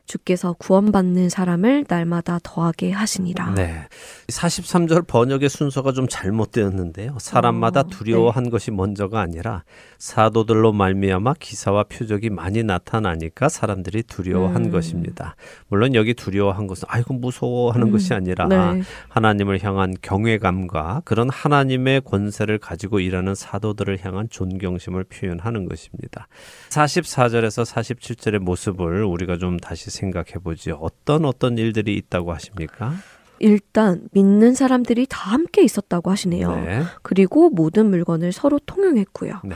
주께서 0.11 0.53
구원받는 0.53 1.29
사람을 1.29 1.85
날마다 1.87 2.39
더하게 2.43 2.91
하시니라. 2.91 3.53
네. 3.55 3.87
43절 4.27 5.07
번역의 5.07 5.47
순서가 5.47 5.93
좀 5.93 6.05
잘못되었는데요. 6.09 7.15
사람마다 7.19 7.81
어, 7.81 7.83
두려워한 7.87 8.49
것이 8.49 8.71
먼저가 8.71 9.21
아니라 9.21 9.63
사도들로 9.99 10.73
말미암아 10.73 11.35
기사와 11.39 11.85
표적이 11.85 12.29
많이 12.29 12.61
나타나니까 12.63 13.47
사람들이 13.47 14.03
두려워한 14.03 14.65
음. 14.65 14.71
것입니다. 14.71 15.35
물론 15.69 15.95
여기 15.95 16.13
두려워한 16.13 16.67
것은 16.67 16.87
아이고 16.89 17.13
무서워하는 17.13 17.87
음, 17.87 17.91
것이 17.93 18.13
아니라 18.13 18.47
네. 18.47 18.81
하나님을 19.07 19.63
향한 19.63 19.93
경외감과 20.01 21.03
그런 21.05 21.29
하나님의 21.29 22.01
권세를 22.01 22.57
가지고 22.57 22.99
일하는 22.99 23.33
사도들을 23.33 23.99
향한 24.03 24.27
존경심을 24.29 25.05
표현하는 25.05 25.69
것입니다. 25.69 26.27
44절에서 26.69 27.65
47절의 27.65 28.39
모습을 28.39 29.05
우리가 29.05 29.37
좀 29.37 29.57
다시 29.57 29.89
생각해 30.01 30.39
보죠. 30.43 30.77
어떤 30.81 31.25
어떤 31.25 31.57
일들이 31.57 31.95
있다고 31.95 32.33
하십니까? 32.33 32.93
일단 33.39 34.07
믿는 34.11 34.53
사람들이 34.53 35.07
다 35.09 35.31
함께 35.31 35.63
있었다고 35.63 36.11
하시네요. 36.11 36.55
네. 36.55 36.83
그리고 37.01 37.49
모든 37.49 37.89
물건을 37.89 38.31
서로 38.31 38.59
통용했고요. 38.59 39.41
네. 39.45 39.55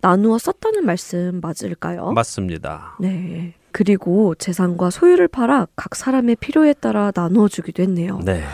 나누어 0.00 0.38
썼다는 0.38 0.84
말씀 0.84 1.40
맞을까요? 1.40 2.12
맞습니다. 2.12 2.96
네. 3.00 3.54
그리고 3.72 4.34
재산과 4.36 4.90
소유를 4.90 5.28
팔아 5.28 5.66
각 5.74 5.96
사람의 5.96 6.36
필요에 6.36 6.74
따라 6.74 7.10
나누어 7.14 7.48
주기도 7.48 7.82
했네요. 7.82 8.20
네. 8.24 8.44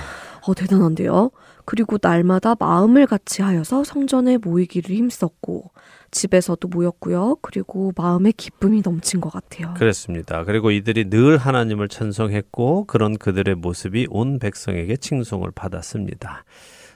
어, 0.46 0.54
대단한데요? 0.54 1.30
그리고 1.66 1.98
날마다 2.00 2.54
마음을 2.58 3.06
같이 3.06 3.42
하여서 3.42 3.84
성전에 3.84 4.38
모이기를 4.38 4.96
힘썼고, 4.96 5.70
집에서도 6.10 6.66
모였고요. 6.68 7.36
그리고 7.42 7.92
마음에 7.96 8.32
기쁨이 8.32 8.82
넘친 8.84 9.20
것 9.20 9.32
같아요. 9.32 9.74
그렇습니다. 9.74 10.44
그리고 10.44 10.70
이들이 10.70 11.10
늘 11.10 11.36
하나님을 11.36 11.88
찬송했고 11.88 12.84
그런 12.86 13.16
그들의 13.16 13.54
모습이 13.56 14.08
온 14.10 14.38
백성에게 14.38 14.96
칭송을 14.96 15.50
받았습니다. 15.52 16.44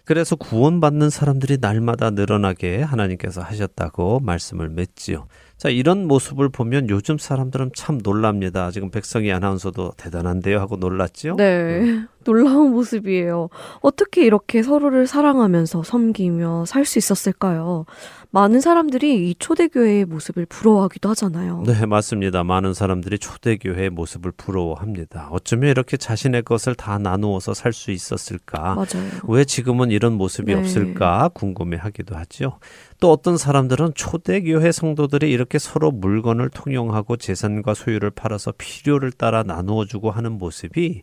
그래서 0.05 0.37
구원받는 0.37 1.09
사람들이 1.09 1.59
날마다 1.61 2.11
늘어나게 2.11 2.83
하나님께서 2.83 3.41
하셨다고 3.41 4.21
말씀을 4.21 4.69
맺지요. 4.69 5.27
자, 5.57 5.71
이런 5.71 6.07
모습을 6.07 6.51
보면 6.51 6.91
요즘 6.91 7.17
사람들은 7.17 7.71
참 7.75 8.01
놀랍니다. 8.03 8.71
지금 8.71 8.91
백성이 8.91 9.33
아나운서도 9.33 9.93
대단한데요 9.97 10.61
하고 10.61 10.77
놀랐지요? 10.77 11.37
네. 11.37 12.05
놀라운 12.25 12.73
모습이에요. 12.73 13.49
어떻게 13.81 14.25
이렇게 14.25 14.63
서로를 14.63 15.07
사랑하면서 15.07 15.83
섬기며 15.85 16.65
살 16.67 16.85
수 16.85 16.99
있었을까요? 16.99 17.87
많은 18.31 18.61
사람들이 18.61 19.31
이 19.31 19.35
초대교회의 19.39 20.05
모습을 20.07 20.45
부러워하기도 20.47 21.09
하잖아요. 21.11 21.63
네, 21.67 21.87
맞습니다. 21.87 22.43
많은 22.43 22.75
사람들이 22.75 23.19
초대교회의 23.21 23.91
모습을 23.91 24.33
부러워합니다. 24.37 25.29
어쩌면 25.31 25.71
이렇게 25.71 25.97
자신의 25.97 26.43
것을 26.43 26.75
다 26.75 26.99
나누어서 26.99 27.55
살 27.55 27.73
수 27.73 27.91
있었을까? 27.93 28.75
맞아요. 28.75 29.11
왜 29.29 29.45
지금은 29.45 29.91
이런 29.93 30.15
모습이 30.15 30.53
네. 30.53 30.59
없을까 30.59 31.31
궁금해 31.33 31.77
하기도 31.77 32.17
하죠. 32.17 32.59
또 33.01 33.13
어떤 33.13 33.37
사람들은 33.37 33.93
초대교회 33.95 34.73
성도들이 34.73 35.31
이렇게 35.31 35.59
서로 35.59 35.91
물건을 35.93 36.51
통용하고 36.51 37.17
재산과 37.17 37.75
소유를 37.75 38.11
팔아서 38.11 38.53
필요를 38.59 39.13
따라 39.13 39.43
나누어 39.45 39.85
주고 39.85 40.11
하는 40.11 40.33
모습이 40.33 41.03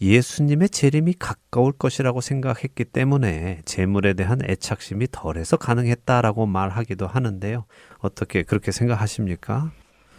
예수님의 0.00 0.70
재림이 0.70 1.14
가까울 1.18 1.72
것이라고 1.72 2.20
생각했기 2.20 2.84
때문에 2.84 3.60
재물에 3.64 4.14
대한 4.14 4.40
애착심이 4.42 5.08
덜해서 5.12 5.56
가능했다라고 5.56 6.46
말하기도 6.46 7.06
하는데요. 7.06 7.64
어떻게 7.98 8.42
그렇게 8.42 8.72
생각하십니까? 8.72 9.72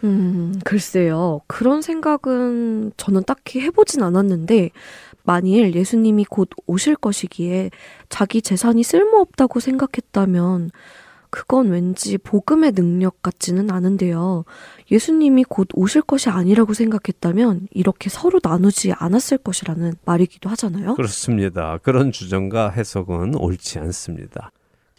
음, 0.04 0.58
글쎄요. 0.64 1.40
그런 1.46 1.80
생각은 1.82 2.92
저는 2.96 3.22
딱히 3.24 3.60
해보진 3.60 4.02
않았는데, 4.02 4.70
만일 5.24 5.74
예수님이 5.74 6.24
곧 6.24 6.50
오실 6.66 6.96
것이기에 6.96 7.70
자기 8.08 8.42
재산이 8.42 8.82
쓸모없다고 8.82 9.60
생각했다면, 9.60 10.70
그건 11.32 11.70
왠지 11.70 12.18
복음의 12.18 12.72
능력 12.72 13.22
같지는 13.22 13.70
않은데요. 13.70 14.44
예수님이 14.90 15.44
곧 15.44 15.66
오실 15.72 16.02
것이 16.02 16.28
아니라고 16.28 16.74
생각했다면 16.74 17.68
이렇게 17.70 18.10
서로 18.10 18.38
나누지 18.42 18.92
않았을 18.92 19.38
것이라는 19.38 19.94
말이기도 20.04 20.50
하잖아요. 20.50 20.94
그렇습니다. 20.94 21.78
그런 21.78 22.12
주장과 22.12 22.68
해석은 22.68 23.36
옳지 23.36 23.78
않습니다. 23.78 24.52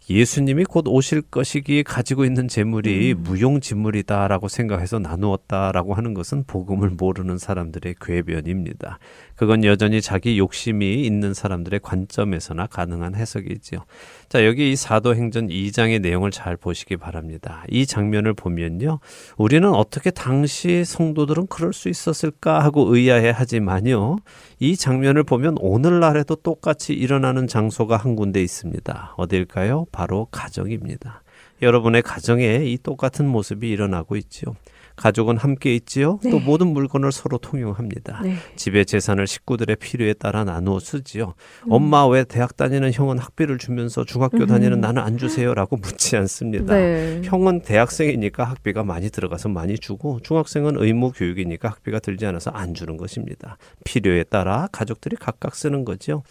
예수님이 0.09 0.65
곧 0.65 0.85
오실 0.87 1.21
것이기에 1.21 1.83
가지고 1.83 2.25
있는 2.25 2.47
재물이 2.47 3.13
음. 3.13 3.23
무용지물이다라고 3.23 4.47
생각해서 4.47 4.99
나누었다라고 4.99 5.93
하는 5.93 6.13
것은 6.13 6.43
복음을 6.45 6.89
모르는 6.89 7.37
사람들의 7.37 7.95
궤변입니다. 8.01 8.99
그건 9.35 9.63
여전히 9.63 10.01
자기 10.01 10.37
욕심이 10.37 11.03
있는 11.05 11.33
사람들의 11.33 11.79
관점에서나 11.81 12.67
가능한 12.67 13.15
해석이지요. 13.15 13.85
자, 14.29 14.45
여기 14.45 14.71
이 14.71 14.75
사도행전 14.75 15.47
2장의 15.47 16.01
내용을 16.01 16.31
잘 16.31 16.57
보시기 16.57 16.97
바랍니다. 16.97 17.63
이 17.69 17.85
장면을 17.85 18.33
보면요. 18.33 18.99
우리는 19.37 19.69
어떻게 19.69 20.11
당시 20.11 20.85
성도들은 20.85 21.47
그럴 21.47 21.73
수 21.73 21.89
있었을까 21.89 22.63
하고 22.63 22.95
의아해 22.95 23.29
하지만요. 23.29 24.17
이 24.59 24.75
장면을 24.75 25.23
보면 25.23 25.57
오늘날에도 25.59 26.35
똑같이 26.35 26.93
일어나는 26.93 27.47
장소가 27.47 27.97
한 27.97 28.15
군데 28.15 28.41
있습니다. 28.41 29.15
어딜까요? 29.17 29.85
바로 29.91 30.27
가정입니다. 30.31 31.23
여러분의 31.61 32.01
가정에 32.01 32.63
이 32.65 32.77
똑같은 32.77 33.27
모습이 33.27 33.69
일어나고 33.69 34.15
있죠. 34.17 34.55
가족은 34.95 35.37
함께 35.37 35.73
있지요. 35.75 36.19
네. 36.23 36.29
또 36.29 36.39
모든 36.39 36.67
물건을 36.67 37.11
서로 37.11 37.37
통용합니다. 37.37 38.21
네. 38.23 38.35
집의 38.55 38.85
재산을 38.85 39.27
식구들의 39.27 39.75
필요에 39.77 40.13
따라 40.13 40.43
나누어 40.43 40.79
쓰지요. 40.79 41.33
음. 41.65 41.71
엄마 41.71 42.07
왜 42.07 42.23
대학 42.23 42.55
다니는 42.57 42.93
형은 42.93 43.17
학비를 43.17 43.57
주면서 43.57 44.05
중학교 44.05 44.39
음. 44.39 44.47
다니는 44.47 44.81
나는 44.81 45.01
안 45.01 45.17
주세요라고 45.17 45.77
묻지 45.77 46.15
않습니다. 46.17 46.75
네. 46.75 47.21
형은 47.23 47.61
대학생이니까 47.61 48.43
학비가 48.43 48.83
많이 48.83 49.09
들어가서 49.09 49.49
많이 49.49 49.77
주고 49.77 50.19
중학생은 50.21 50.75
의무 50.77 51.11
교육이니까 51.11 51.69
학비가 51.69 51.99
들지 51.99 52.25
않아서 52.25 52.51
안 52.51 52.73
주는 52.73 52.97
것입니다. 52.97 53.57
필요에 53.83 54.23
따라 54.23 54.67
가족들이 54.71 55.15
각각 55.15 55.55
쓰는 55.55 55.85
거죠. 55.85 56.23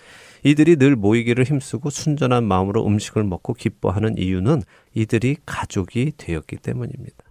이들이 0.45 0.77
늘 0.77 0.97
모이기를 0.97 1.45
힘쓰고 1.45 1.91
순전한 1.91 2.45
마음으로 2.45 2.85
음식을 2.87 3.23
먹고 3.25 3.55
기뻐하는 3.55 4.19
이유는 4.19 4.63
이들이 4.95 5.37
가족이 5.47 6.13
되었기 6.17 6.57
때문입니다. 6.57 7.22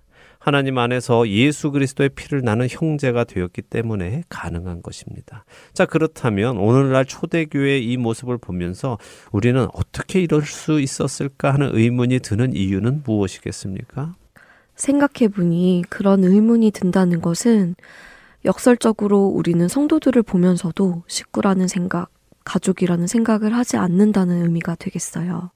하나님 0.42 0.80
안에서 0.80 1.30
예수 1.30 1.70
그리스도의 1.70 2.10
피를 2.10 2.42
나는 2.42 2.68
형제가 2.68 3.26
되었기 3.26 3.62
때문에 3.62 4.24
가능한 4.28 4.82
것입니다. 4.82 5.46
자, 5.72 5.86
그렇다면 5.86 6.58
오늘날 6.58 7.06
초대교회의 7.06 7.86
이 7.86 7.96
모습을 7.98 8.40
보면서 8.40 8.98
우리는 9.32 9.68
어떻게 9.74 10.20
이럴 10.20 10.42
수 10.42 10.82
있었을까 10.82 11.54
하는 11.54 11.70
의문이 11.76 12.22
드는 12.22 12.56
이유는 12.56 13.04
무엇이겠습니까? 13.06 14.16
생각해 14.76 15.28
보니 15.28 15.84
그런 15.90 16.24
의문이 16.24 16.72
든다는 16.72 17.22
것은 17.22 17.76
역설적으로 18.44 19.28
우리는 19.28 19.68
성도들을 19.68 20.24
보면서도 20.24 21.04
식구라는 21.06 21.68
생각, 21.68 22.10
가족이라는 22.46 23.06
생각을 23.06 23.54
하지 23.56 23.78
않는다는 23.78 24.42
의미가 24.42 24.74
되겠어요. 24.74 25.52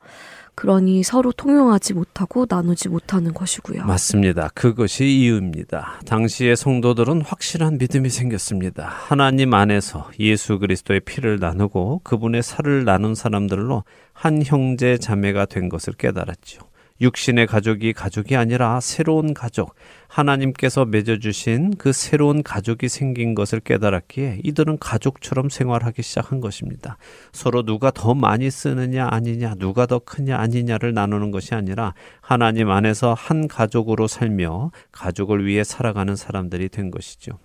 그러니 0.56 1.04
서로 1.04 1.32
통용하지 1.32 1.94
못하고 1.94 2.46
나누지 2.50 2.90
못하는 2.90 3.34
것이고요. 3.34 3.86
맞습니다. 3.86 4.50
그것이 4.54 5.06
이유입니다. 5.06 6.00
당시의 6.06 6.56
성도들은 6.56 7.22
확실한 7.22 7.78
믿음이 7.78 8.10
생겼습니다. 8.10 8.88
하나님 8.88 9.54
안에서 9.54 10.10
예수 10.20 10.58
그리스도의 10.60 11.02
피를 11.02 11.40
나누고 11.40 12.02
그분의 12.04 12.42
살을 12.42 12.86
나눈 12.86 13.16
사람들로 13.16 13.84
한 14.14 14.42
형제 14.44 14.98
자매가 14.98 15.46
된 15.46 15.70
것을 15.70 15.94
깨달았죠. 15.94 16.62
육신의 17.02 17.48
가족이 17.48 17.92
가족이 17.92 18.38
아니라 18.38 18.80
새로운 18.80 19.34
가족, 19.34 19.76
하나님께서 20.08 20.86
맺어주신 20.86 21.76
그 21.78 21.92
새로운 21.92 22.42
가족이 22.42 22.88
생긴 22.88 23.36
것을 23.36 23.60
깨달았기에 23.60 24.40
이들은 24.44 24.78
가족처럼 24.80 25.50
생활하기 25.50 26.02
시작한 26.02 26.40
것입니다. 26.40 26.98
서로 27.34 27.64
누가 27.64 27.92
더 27.92 28.14
많이 28.14 28.50
쓰느냐 28.50 29.08
아니냐, 29.12 29.56
누가 29.56 29.86
더 29.86 30.00
크냐 30.00 30.38
아니냐를 30.38 30.94
나누는 30.94 31.32
것이 31.32 31.54
아니라 31.54 31.94
하나님 32.22 32.70
안에서 32.70 33.14
한 33.14 33.50
가족으로 33.50 34.08
살며 34.08 34.72
가족을 34.94 35.46
위해 35.46 35.66
살아가는 35.66 36.16
사람들이 36.16 36.70
된 36.70 36.92
것이죠. 36.92 37.40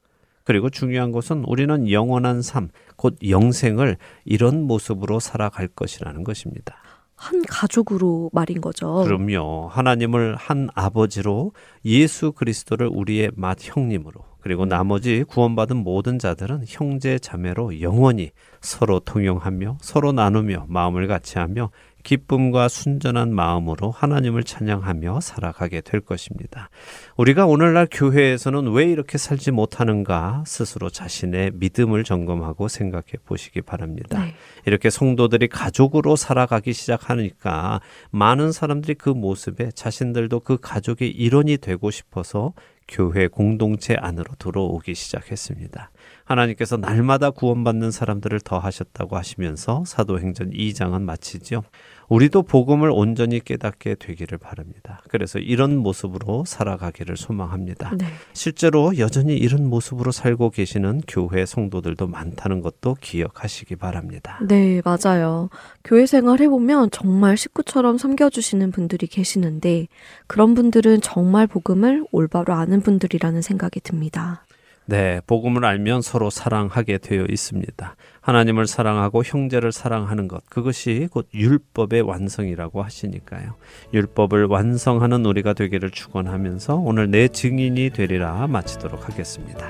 그리고 0.44 0.70
중요한 0.70 1.12
것은 1.12 1.44
우리는 1.46 1.90
영원한 1.90 2.42
삶, 2.42 2.70
곧 2.96 3.16
영생을 3.28 3.96
이런 4.24 4.62
모습으로 4.62 5.20
살아갈 5.20 5.68
것이라는 5.68 6.24
것입니다. 6.24 6.76
한 7.20 7.42
가족으로 7.46 8.30
말인 8.32 8.62
거죠. 8.62 9.04
그럼요. 9.04 9.68
하나님을 9.70 10.36
한 10.36 10.70
아버지로 10.74 11.52
예수 11.84 12.32
그리스도를 12.32 12.88
우리의 12.90 13.32
맏 13.36 13.58
형님으로 13.60 14.22
그리고 14.40 14.64
나머지 14.64 15.22
구원받은 15.28 15.76
모든 15.76 16.18
자들은 16.18 16.64
형제 16.66 17.18
자매로 17.18 17.82
영원히 17.82 18.30
서로 18.62 19.00
통용하며 19.00 19.76
서로 19.82 20.12
나누며 20.12 20.64
마음을 20.70 21.06
같이 21.08 21.38
하며 21.38 21.70
기쁨과 22.02 22.68
순전한 22.68 23.34
마음으로 23.34 23.90
하나님을 23.90 24.44
찬양하며 24.44 25.20
살아가게 25.20 25.80
될 25.80 26.00
것입니다. 26.00 26.70
우리가 27.16 27.46
오늘날 27.46 27.86
교회에서는 27.90 28.72
왜 28.72 28.84
이렇게 28.84 29.18
살지 29.18 29.50
못하는가 29.50 30.44
스스로 30.46 30.90
자신의 30.90 31.52
믿음을 31.54 32.04
점검하고 32.04 32.68
생각해 32.68 33.12
보시기 33.24 33.62
바랍니다. 33.62 34.24
네. 34.24 34.34
이렇게 34.66 34.90
성도들이 34.90 35.48
가족으로 35.48 36.16
살아가기 36.16 36.72
시작하니까 36.72 37.80
많은 38.10 38.52
사람들이 38.52 38.94
그 38.94 39.10
모습에 39.10 39.70
자신들도 39.72 40.40
그 40.40 40.58
가족의 40.60 41.10
일원이 41.10 41.58
되고 41.58 41.90
싶어서 41.90 42.52
교회 42.90 43.28
공동체 43.28 43.94
안으로 43.94 44.34
들어오기 44.38 44.94
시작했습니다. 44.94 45.90
하나님께서 46.24 46.76
날마다 46.76 47.30
구원받는 47.30 47.92
사람들을 47.92 48.40
더하셨다고 48.40 49.16
하시면서 49.16 49.84
사도행전 49.86 50.50
2장은 50.50 51.02
마치지요. 51.02 51.62
우리도 52.10 52.42
복음을 52.42 52.90
온전히 52.90 53.38
깨닫게 53.38 53.94
되기를 53.94 54.36
바랍니다. 54.36 55.00
그래서 55.08 55.38
이런 55.38 55.76
모습으로 55.76 56.44
살아가기를 56.44 57.16
소망합니다. 57.16 57.92
네. 57.96 58.06
실제로 58.32 58.98
여전히 58.98 59.36
이런 59.36 59.68
모습으로 59.68 60.10
살고 60.10 60.50
계시는 60.50 61.02
교회 61.06 61.46
성도들도 61.46 62.08
많다는 62.08 62.62
것도 62.62 62.96
기억하시기 63.00 63.76
바랍니다. 63.76 64.40
네, 64.46 64.82
맞아요. 64.84 65.50
교회 65.84 66.04
생활 66.04 66.40
해보면 66.40 66.90
정말 66.90 67.36
식구처럼 67.36 67.96
섬겨주시는 67.96 68.72
분들이 68.72 69.06
계시는데 69.06 69.86
그런 70.26 70.56
분들은 70.56 71.02
정말 71.02 71.46
복음을 71.46 72.04
올바로 72.10 72.54
아는 72.54 72.80
분들이라는 72.80 73.40
생각이 73.40 73.78
듭니다. 73.80 74.44
네, 74.90 75.20
복음을 75.24 75.64
알면 75.64 76.02
서로 76.02 76.30
사랑하게 76.30 76.98
되어 76.98 77.24
있습니다. 77.28 77.94
하나님을 78.22 78.66
사랑하고 78.66 79.22
형제를 79.22 79.70
사랑하는 79.70 80.26
것, 80.26 80.44
그것이 80.50 81.06
곧 81.12 81.28
율법의 81.32 82.02
완성이라고 82.02 82.82
하시니까요. 82.82 83.54
율법을 83.94 84.46
완성하는 84.46 85.24
우리가 85.24 85.52
되기를 85.52 85.92
축원하면서 85.92 86.74
오늘 86.74 87.08
내 87.08 87.28
증인이 87.28 87.90
되리라 87.90 88.48
마치도록 88.48 89.08
하겠습니다. 89.08 89.64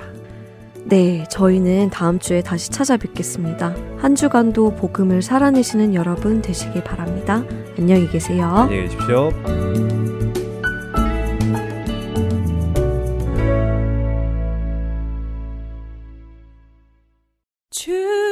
네, 0.87 1.27
저희는 1.29 1.91
다음 1.91 2.19
주에 2.19 2.41
다시 2.41 2.71
찾아뵙겠습니다. 2.71 3.77
한 3.99 4.15
주간도 4.15 4.77
복음을 4.77 5.21
살아내시는 5.21 5.95
여러분 5.95 6.41
되시길 6.41 6.83
바랍니다. 6.83 7.45
안녕히 7.79 8.09
계세요. 8.09 8.47
안녕히 8.47 8.89
계십시오. 8.89 10.30
나 17.73 18.30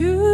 choose. 0.00 0.29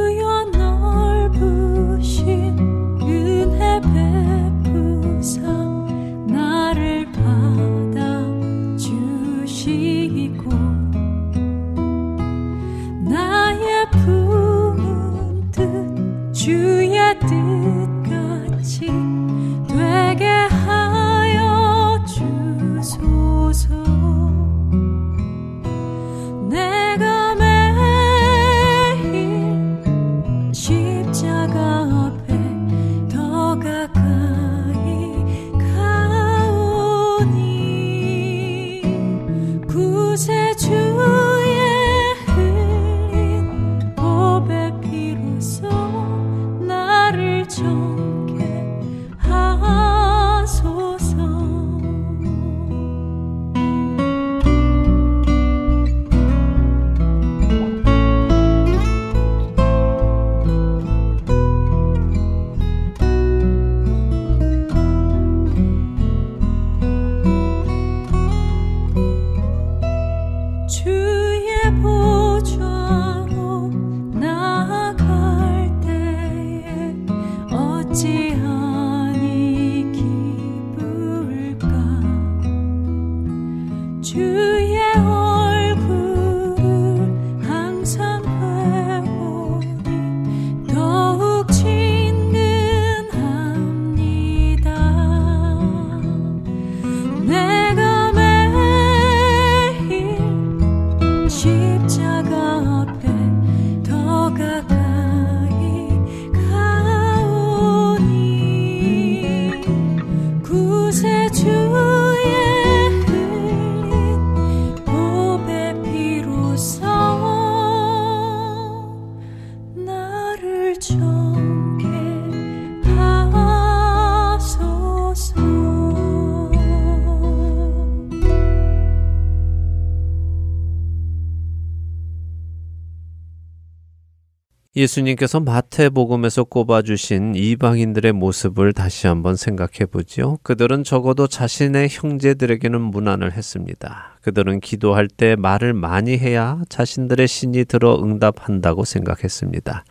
예수님께서 134.77 135.41
마태복음에서 135.41 136.45
꼽아주신 136.45 137.35
이방인들의 137.35 138.13
모습을 138.13 138.75
다시 138.75 139.07
한번 139.07 139.35
생각해 139.35 139.87
보지요. 139.91 140.37
그들은 140.43 140.85
적어도 140.85 141.27
자신의 141.27 141.89
형제들에게는 141.91 142.83
무난을 142.83 143.33
했습니다. 143.33 144.19
그들은 144.21 144.61
기도할 144.61 145.09
때 145.09 145.35
말을 145.35 145.73
많이 145.73 146.19
해야 146.19 146.61
자신들의 146.69 147.27
신이 147.27 147.65
들어 147.65 147.99
응답한다고 148.03 148.85
생각했습니다. 148.85 149.85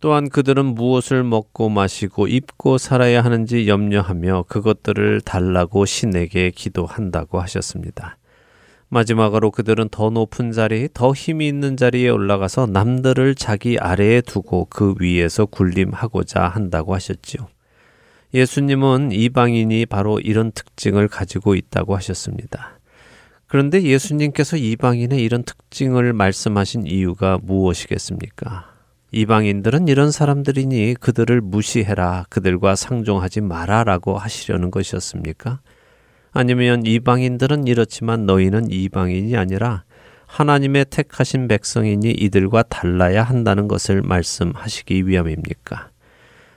또한 0.00 0.28
그들은 0.28 0.66
무엇을 0.66 1.24
먹고 1.24 1.70
마시고 1.70 2.26
입고 2.26 2.76
살아야 2.76 3.24
하는지 3.24 3.66
염려하며 3.68 4.44
그것들을 4.48 5.22
달라고 5.22 5.86
신에게 5.86 6.50
기도한다고 6.50 7.40
하셨습니다. 7.40 8.18
마지막으로 8.94 9.50
그들은 9.50 9.90
더 9.90 10.08
높은 10.08 10.52
자리, 10.52 10.88
더 10.94 11.12
힘이 11.12 11.48
있는 11.48 11.76
자리에 11.76 12.08
올라가서 12.08 12.66
남들을 12.66 13.34
자기 13.34 13.76
아래에 13.78 14.22
두고 14.22 14.68
그 14.70 14.94
위에서 14.98 15.44
군림하고자 15.46 16.42
한다고 16.48 16.94
하셨지요. 16.94 17.48
예수님은 18.32 19.12
이방인이 19.12 19.86
바로 19.86 20.18
이런 20.18 20.50
특징을 20.52 21.08
가지고 21.08 21.54
있다고 21.54 21.94
하셨습니다. 21.96 22.78
그런데 23.46 23.82
예수님께서 23.82 24.56
이방인의 24.56 25.22
이런 25.22 25.44
특징을 25.44 26.12
말씀하신 26.12 26.86
이유가 26.86 27.38
무엇이겠습니까? 27.42 28.72
이방인들은 29.12 29.86
이런 29.86 30.10
사람들이니 30.10 30.94
그들을 30.98 31.40
무시해라, 31.40 32.26
그들과 32.30 32.74
상종하지 32.74 33.42
마라라고 33.42 34.18
하시려는 34.18 34.72
것이었습니까? 34.72 35.60
아니면 36.34 36.84
이방인들은 36.84 37.68
이렇지만 37.68 38.26
너희는 38.26 38.68
이방인이 38.68 39.36
아니라 39.36 39.84
하나님의 40.26 40.86
택하신 40.90 41.46
백성이니 41.46 42.10
이들과 42.10 42.64
달라야 42.64 43.22
한다는 43.22 43.68
것을 43.68 44.02
말씀하시기 44.02 45.06
위함입니까? 45.06 45.90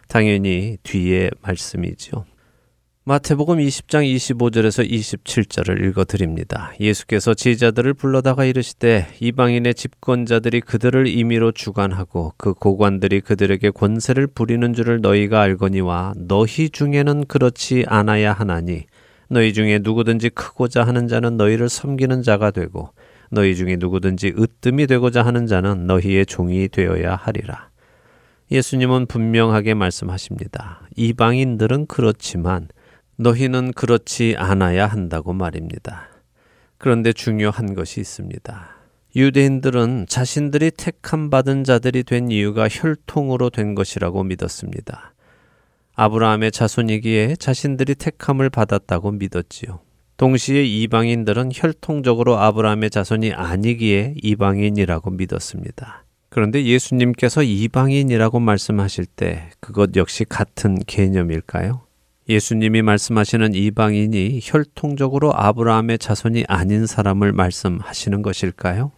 당연히 0.07 0.77
뒤에 0.81 1.29
말씀이지요. 1.41 2.25
마태복음 3.03 3.59
20장 3.59 4.03
25절에서 4.15 4.89
27절을 4.89 5.85
읽어 5.85 6.05
드립니다. 6.05 6.73
예수께서 6.79 7.35
제자들을 7.35 7.93
불러다가 7.93 8.45
이르시되 8.45 9.07
이방인의 9.19 9.75
집권자들이 9.75 10.59
그들을 10.61 11.07
임의로 11.07 11.51
주관하고 11.51 12.33
그 12.35 12.53
고관들이 12.53 13.21
그들에게 13.21 13.69
권세를 13.69 14.27
부리는 14.27 14.73
줄을 14.73 15.01
너희가 15.01 15.39
알거니와 15.39 16.15
너희 16.17 16.69
중에는 16.69 17.25
그렇지 17.27 17.85
않아야 17.87 18.33
하나니 18.33 18.87
너희 19.29 19.53
중에 19.53 19.79
누구든지 19.79 20.29
크고자 20.29 20.83
하는 20.83 21.07
자는 21.07 21.37
너희를 21.37 21.69
섬기는 21.69 22.21
자가 22.21 22.51
되고 22.51 22.91
너희 23.29 23.55
중에 23.55 23.75
누구든지 23.77 24.33
으뜸이 24.37 24.87
되고자 24.87 25.25
하는 25.25 25.47
자는 25.47 25.85
너희의 25.85 26.25
종이 26.25 26.67
되어야 26.69 27.15
하리라. 27.15 27.69
예수님은 28.51 29.07
분명하게 29.07 29.73
말씀하십니다. 29.73 30.87
이방인들은 30.95 31.87
그렇지만 31.87 32.69
너희는 33.17 33.73
그렇지 33.73 34.35
않아야 34.37 34.87
한다고 34.87 35.33
말입니다. 35.33 36.07
그런데 36.77 37.11
중요한 37.11 37.73
것이 37.73 37.99
있습니다. 37.99 38.77
유대인들은 39.15 40.05
자신들이 40.07 40.71
택함 40.71 41.29
받은 41.29 41.63
자들이 41.63 42.03
된 42.03 42.29
이유가 42.29 42.67
혈통으로 42.69 43.49
된 43.49 43.73
것이라고 43.73 44.23
믿었습니다. 44.23 45.13
아브라함의 45.97 46.51
자손이기에 46.51 47.37
자신들이 47.37 47.95
택함을 47.95 48.51
받았다고 48.51 49.13
믿었지요. 49.13 49.79
동시에 50.17 50.63
이방인들은 50.63 51.49
혈통적으로 51.53 52.37
아브라함의 52.37 52.91
자손이 52.91 53.33
아니기에 53.33 54.13
이방인이라고 54.21 55.09
믿었습니다. 55.09 56.05
그런데 56.29 56.63
예수님께서 56.65 57.41
이방인이라고 57.41 58.39
말씀하실 58.39 59.07
때 59.07 59.49
그것 59.59 59.95
역시 59.95 60.23
같은 60.23 60.77
개념일까요? 60.85 61.81
예수님이 62.29 62.83
말씀하시는 62.83 63.55
이방인이 63.55 64.39
혈통적으로 64.43 65.31
아브라함의 65.33 65.97
자손이 65.97 66.45
아닌 66.47 66.85
사람을 66.85 67.31
말씀하시는 67.31 68.21
것일까요? 68.21 68.91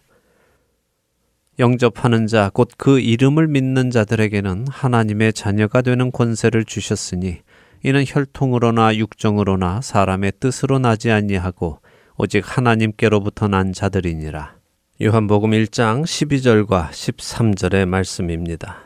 영접하는 1.60 2.26
자, 2.26 2.50
곧 2.54 2.70
그 2.78 2.98
이름을 2.98 3.46
믿는 3.46 3.90
자들에게는 3.90 4.66
하나님의 4.70 5.34
자녀가 5.34 5.82
되는 5.82 6.10
권세를 6.10 6.64
주셨으니 6.64 7.40
이는 7.84 8.04
혈통으로나 8.06 8.96
육정으로나 8.96 9.82
사람의 9.82 10.32
뜻으로 10.40 10.78
나지 10.78 11.10
아니하고 11.10 11.80
오직 12.16 12.42
하나님께로부터 12.44 13.48
난 13.48 13.74
자들이니라. 13.74 14.54
요한복음 15.02 15.50
1장 15.50 16.04
12절과 16.04 16.90
13절의 16.90 17.86
말씀입니다. 17.86 18.78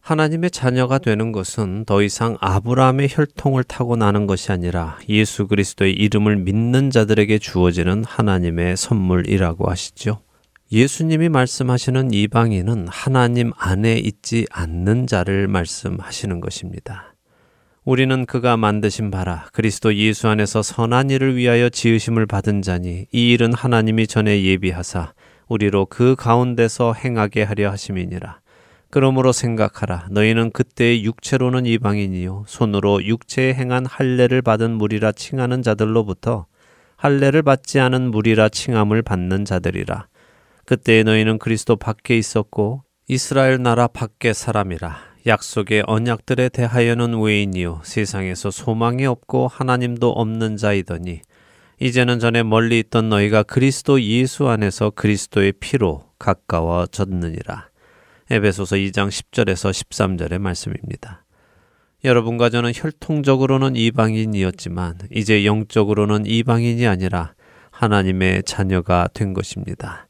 하나님의 0.00 0.52
자녀가 0.52 0.98
되는 0.98 1.30
것은 1.30 1.84
더 1.84 2.00
이상 2.02 2.38
아브라함의 2.40 3.08
혈통을 3.10 3.64
타고 3.64 3.96
나는 3.96 4.26
것이 4.26 4.50
아니라 4.50 4.98
예수 5.10 5.46
그리스도의 5.46 5.92
이름을 5.92 6.36
믿는 6.36 6.90
자들에게 6.90 7.38
주어지는 7.38 8.04
하나님의 8.04 8.78
선물이라고 8.78 9.68
하시죠. 9.68 10.25
예수님이 10.72 11.28
말씀하시는 11.28 12.12
이방인은 12.12 12.88
하나님 12.88 13.52
안에 13.56 13.98
있지 13.98 14.46
않는 14.50 15.06
자를 15.06 15.46
말씀하시는 15.46 16.40
것입니다. 16.40 17.14
우리는 17.84 18.26
그가 18.26 18.56
만드신 18.56 19.12
바라 19.12 19.46
그리스도 19.52 19.94
예수 19.94 20.26
안에서 20.26 20.62
선한 20.62 21.10
일을 21.10 21.36
위하여 21.36 21.68
지으심을 21.68 22.26
받은 22.26 22.62
자니 22.62 23.06
이 23.12 23.32
일은 23.32 23.52
하나님이 23.52 24.08
전에 24.08 24.42
예비하사 24.42 25.12
우리로 25.46 25.86
그 25.86 26.16
가운데서 26.16 26.94
행하게 26.94 27.44
하려 27.44 27.70
하심이니라. 27.70 28.40
그러므로 28.90 29.30
생각하라. 29.30 30.08
너희는 30.10 30.50
그때의 30.50 31.04
육체로는 31.04 31.66
이방인이요 31.66 32.46
손으로 32.48 33.04
육체에 33.04 33.54
행한 33.54 33.86
할례를 33.86 34.42
받은 34.42 34.72
무리라 34.72 35.12
칭하는 35.12 35.62
자들로부터 35.62 36.46
할례를 36.96 37.42
받지 37.42 37.78
않은 37.78 38.10
무리라 38.10 38.48
칭함을 38.48 39.02
받는 39.02 39.44
자들이라. 39.44 40.08
그때 40.66 41.04
너희는 41.04 41.38
그리스도 41.38 41.76
밖에 41.76 42.18
있었고 42.18 42.82
이스라엘 43.06 43.62
나라 43.62 43.86
밖의 43.86 44.34
사람이라. 44.34 44.98
약속의 45.26 45.84
언약들에 45.86 46.48
대하여는 46.48 47.20
외인이요 47.20 47.82
세상에서 47.84 48.50
소망이 48.50 49.06
없고 49.06 49.46
하나님도 49.46 50.10
없는 50.10 50.56
자이더니 50.56 51.20
이제는 51.78 52.18
전에 52.18 52.42
멀리 52.42 52.80
있던 52.80 53.08
너희가 53.08 53.44
그리스도 53.44 54.02
예수 54.02 54.48
안에서 54.48 54.90
그리스도의 54.90 55.52
피로 55.60 56.04
가까워졌느니라. 56.18 57.68
에베소서 58.30 58.76
2장 58.76 59.08
10절에서 59.08 59.70
13절의 59.70 60.38
말씀입니다. 60.38 61.24
여러분과 62.02 62.50
저는 62.50 62.72
혈통적으로는 62.74 63.76
이방인이었지만 63.76 64.98
이제 65.12 65.44
영적으로는 65.44 66.26
이방인이 66.26 66.86
아니라 66.88 67.34
하나님의 67.70 68.42
자녀가 68.44 69.08
된 69.12 69.32
것입니다. 69.32 70.05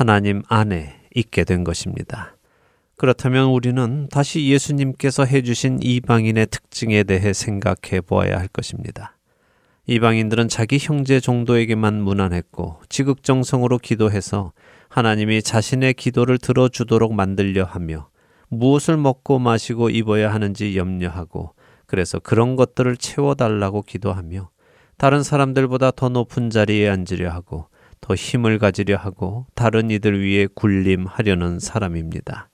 하나님 0.00 0.40
안에 0.48 0.98
있게 1.14 1.44
된 1.44 1.62
것입니다. 1.62 2.34
그렇다면 2.96 3.48
우리는 3.50 4.08
다시 4.10 4.48
예수님께서 4.48 5.26
해주신 5.26 5.80
이방인의 5.82 6.46
특징에 6.46 7.02
대해 7.02 7.34
생각해 7.34 8.00
보아야 8.06 8.38
할 8.38 8.48
것입니다. 8.48 9.18
이방인들은 9.86 10.48
자기 10.48 10.78
형제 10.80 11.20
정도에게만 11.20 12.00
무난했고 12.00 12.80
지극정성으로 12.88 13.76
기도해서 13.76 14.54
하나님이 14.88 15.42
자신의 15.42 15.92
기도를 15.92 16.38
들어주도록 16.38 17.12
만들려 17.12 17.64
하며 17.64 18.08
무엇을 18.48 18.96
먹고 18.96 19.38
마시고 19.38 19.90
입어야 19.90 20.32
하는지 20.32 20.78
염려하고 20.78 21.52
그래서 21.84 22.18
그런 22.18 22.56
것들을 22.56 22.96
채워달라고 22.96 23.82
기도하며 23.82 24.48
다른 24.96 25.22
사람들보다 25.22 25.90
더 25.90 26.08
높은 26.08 26.48
자리에 26.48 26.88
앉으려 26.88 27.30
하고 27.30 27.66
더 28.00 28.14
힘을 28.14 28.58
가지려 28.58 28.96
하고 28.96 29.46
다른 29.54 29.90
이들 29.90 30.24
위에 30.24 30.48
군림하려는 30.54 31.58
사람입니다. 31.58 32.48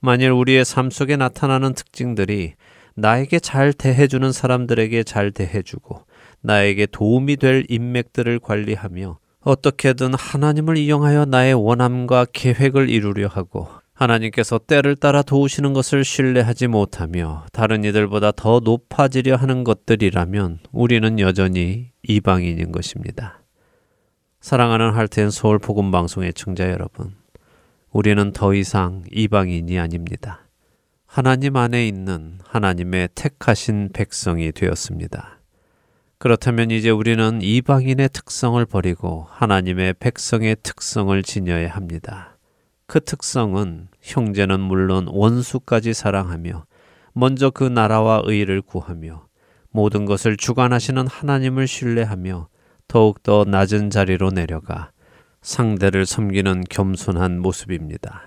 만일 0.00 0.30
우리의 0.30 0.64
삶 0.64 0.90
속에 0.90 1.16
나타나는 1.16 1.74
특징들이 1.74 2.54
나에게 2.94 3.40
잘 3.40 3.72
대해주는 3.72 4.32
사람들에게 4.32 5.02
잘 5.04 5.30
대해주고 5.32 6.04
나에게 6.42 6.86
도움이 6.86 7.36
될 7.36 7.64
인맥들을 7.68 8.38
관리하며 8.38 9.18
어떻게든 9.40 10.14
하나님을 10.14 10.76
이용하여 10.76 11.26
나의 11.26 11.54
원함과 11.54 12.26
계획을 12.32 12.88
이루려 12.88 13.28
하고 13.28 13.68
하나님께서 13.94 14.58
때를 14.58 14.96
따라 14.96 15.22
도우시는 15.22 15.72
것을 15.72 16.04
신뢰하지 16.04 16.66
못하며 16.66 17.46
다른 17.52 17.84
이들보다 17.84 18.32
더 18.32 18.60
높아지려 18.60 19.36
하는 19.36 19.64
것들이라면 19.64 20.58
우리는 20.72 21.18
여전히 21.20 21.90
이방인인 22.02 22.72
것입니다. 22.72 23.43
사랑하는 24.44 24.90
할텐 24.90 25.30
서울 25.30 25.58
복음 25.58 25.90
방송의 25.90 26.34
청자 26.34 26.68
여러분. 26.68 27.14
우리는 27.90 28.30
더 28.32 28.52
이상 28.52 29.02
이방인이 29.10 29.78
아닙니다. 29.78 30.40
하나님 31.06 31.56
안에 31.56 31.88
있는 31.88 32.40
하나님의 32.44 33.08
택하신 33.14 33.88
백성이 33.94 34.52
되었습니다. 34.52 35.38
그렇다면 36.18 36.70
이제 36.72 36.90
우리는 36.90 37.40
이방인의 37.40 38.10
특성을 38.12 38.62
버리고 38.66 39.28
하나님의 39.30 39.94
백성의 39.94 40.56
특성을 40.62 41.22
지녀야 41.22 41.70
합니다. 41.70 42.36
그 42.86 43.00
특성은 43.00 43.88
형제는 44.02 44.60
물론 44.60 45.06
원수까지 45.08 45.94
사랑하며 45.94 46.66
먼저 47.14 47.48
그 47.48 47.64
나라와 47.64 48.20
의를 48.26 48.60
구하며 48.60 49.26
모든 49.70 50.04
것을 50.04 50.36
주관하시는 50.36 51.06
하나님을 51.06 51.66
신뢰하며 51.66 52.48
더욱더 52.94 53.44
낮은 53.44 53.90
자리로 53.90 54.30
내려가 54.30 54.92
상대를 55.42 56.06
섬기는 56.06 56.62
겸손한 56.70 57.40
모습입니다. 57.40 58.22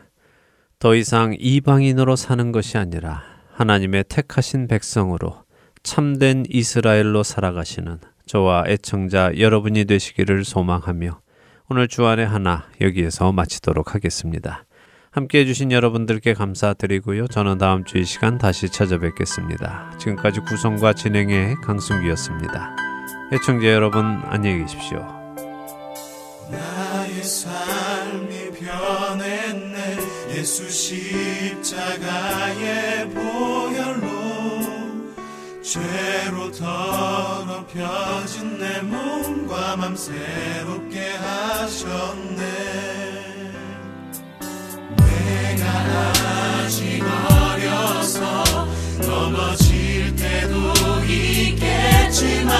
더 0.77 0.93
이상 0.93 1.33
이방인으로 1.39 2.17
사는 2.17 2.51
것이 2.51 2.77
아니라 2.77 3.23
하나님의 3.53 4.03
택하신 4.09 4.67
백성으로 4.67 5.45
참된 5.83 6.43
이스라엘로 6.49 7.23
살아가시는 7.23 7.99
저와 8.25 8.65
애청자 8.67 9.31
여러분이 9.37 9.85
되시기를 9.85 10.43
소망하며 10.43 11.21
오늘 11.69 11.87
주안의 11.87 12.27
하나 12.27 12.65
여기에서 12.81 13.31
마치도록 13.31 13.95
하겠습니다. 13.95 14.65
함께 15.11 15.39
해주신 15.39 15.71
여러분들께 15.71 16.33
감사드리고요. 16.33 17.27
저는 17.27 17.57
다음 17.57 17.85
주 17.85 17.99
이 17.99 18.03
시간 18.03 18.37
다시 18.37 18.67
찾아뵙겠습니다. 18.67 19.95
지금까지 19.97 20.41
구성과 20.41 20.91
진행의 20.91 21.55
강승기였습니다. 21.63 22.86
애청자 23.31 23.67
여러분 23.67 24.21
안녕히 24.25 24.59
계십시오. 24.59 24.99
나의 26.49 27.23
삶이 27.23 28.51
변했네 28.51 29.97
예수 30.35 30.69
십자가의 30.69 31.49
보혈로 33.09 34.07
죄로 35.61 36.49
더럽혀진 36.53 38.57
내 38.59 38.79
몸과 38.81 39.75
맘 39.75 39.93
새롭게 39.95 41.11
하셨네 41.11 42.41
내가 44.95 45.67
아직 46.63 47.03
어려서 47.03 48.67
넘어질 49.01 50.15
때도 50.15 50.55
있겠지만 51.09 52.55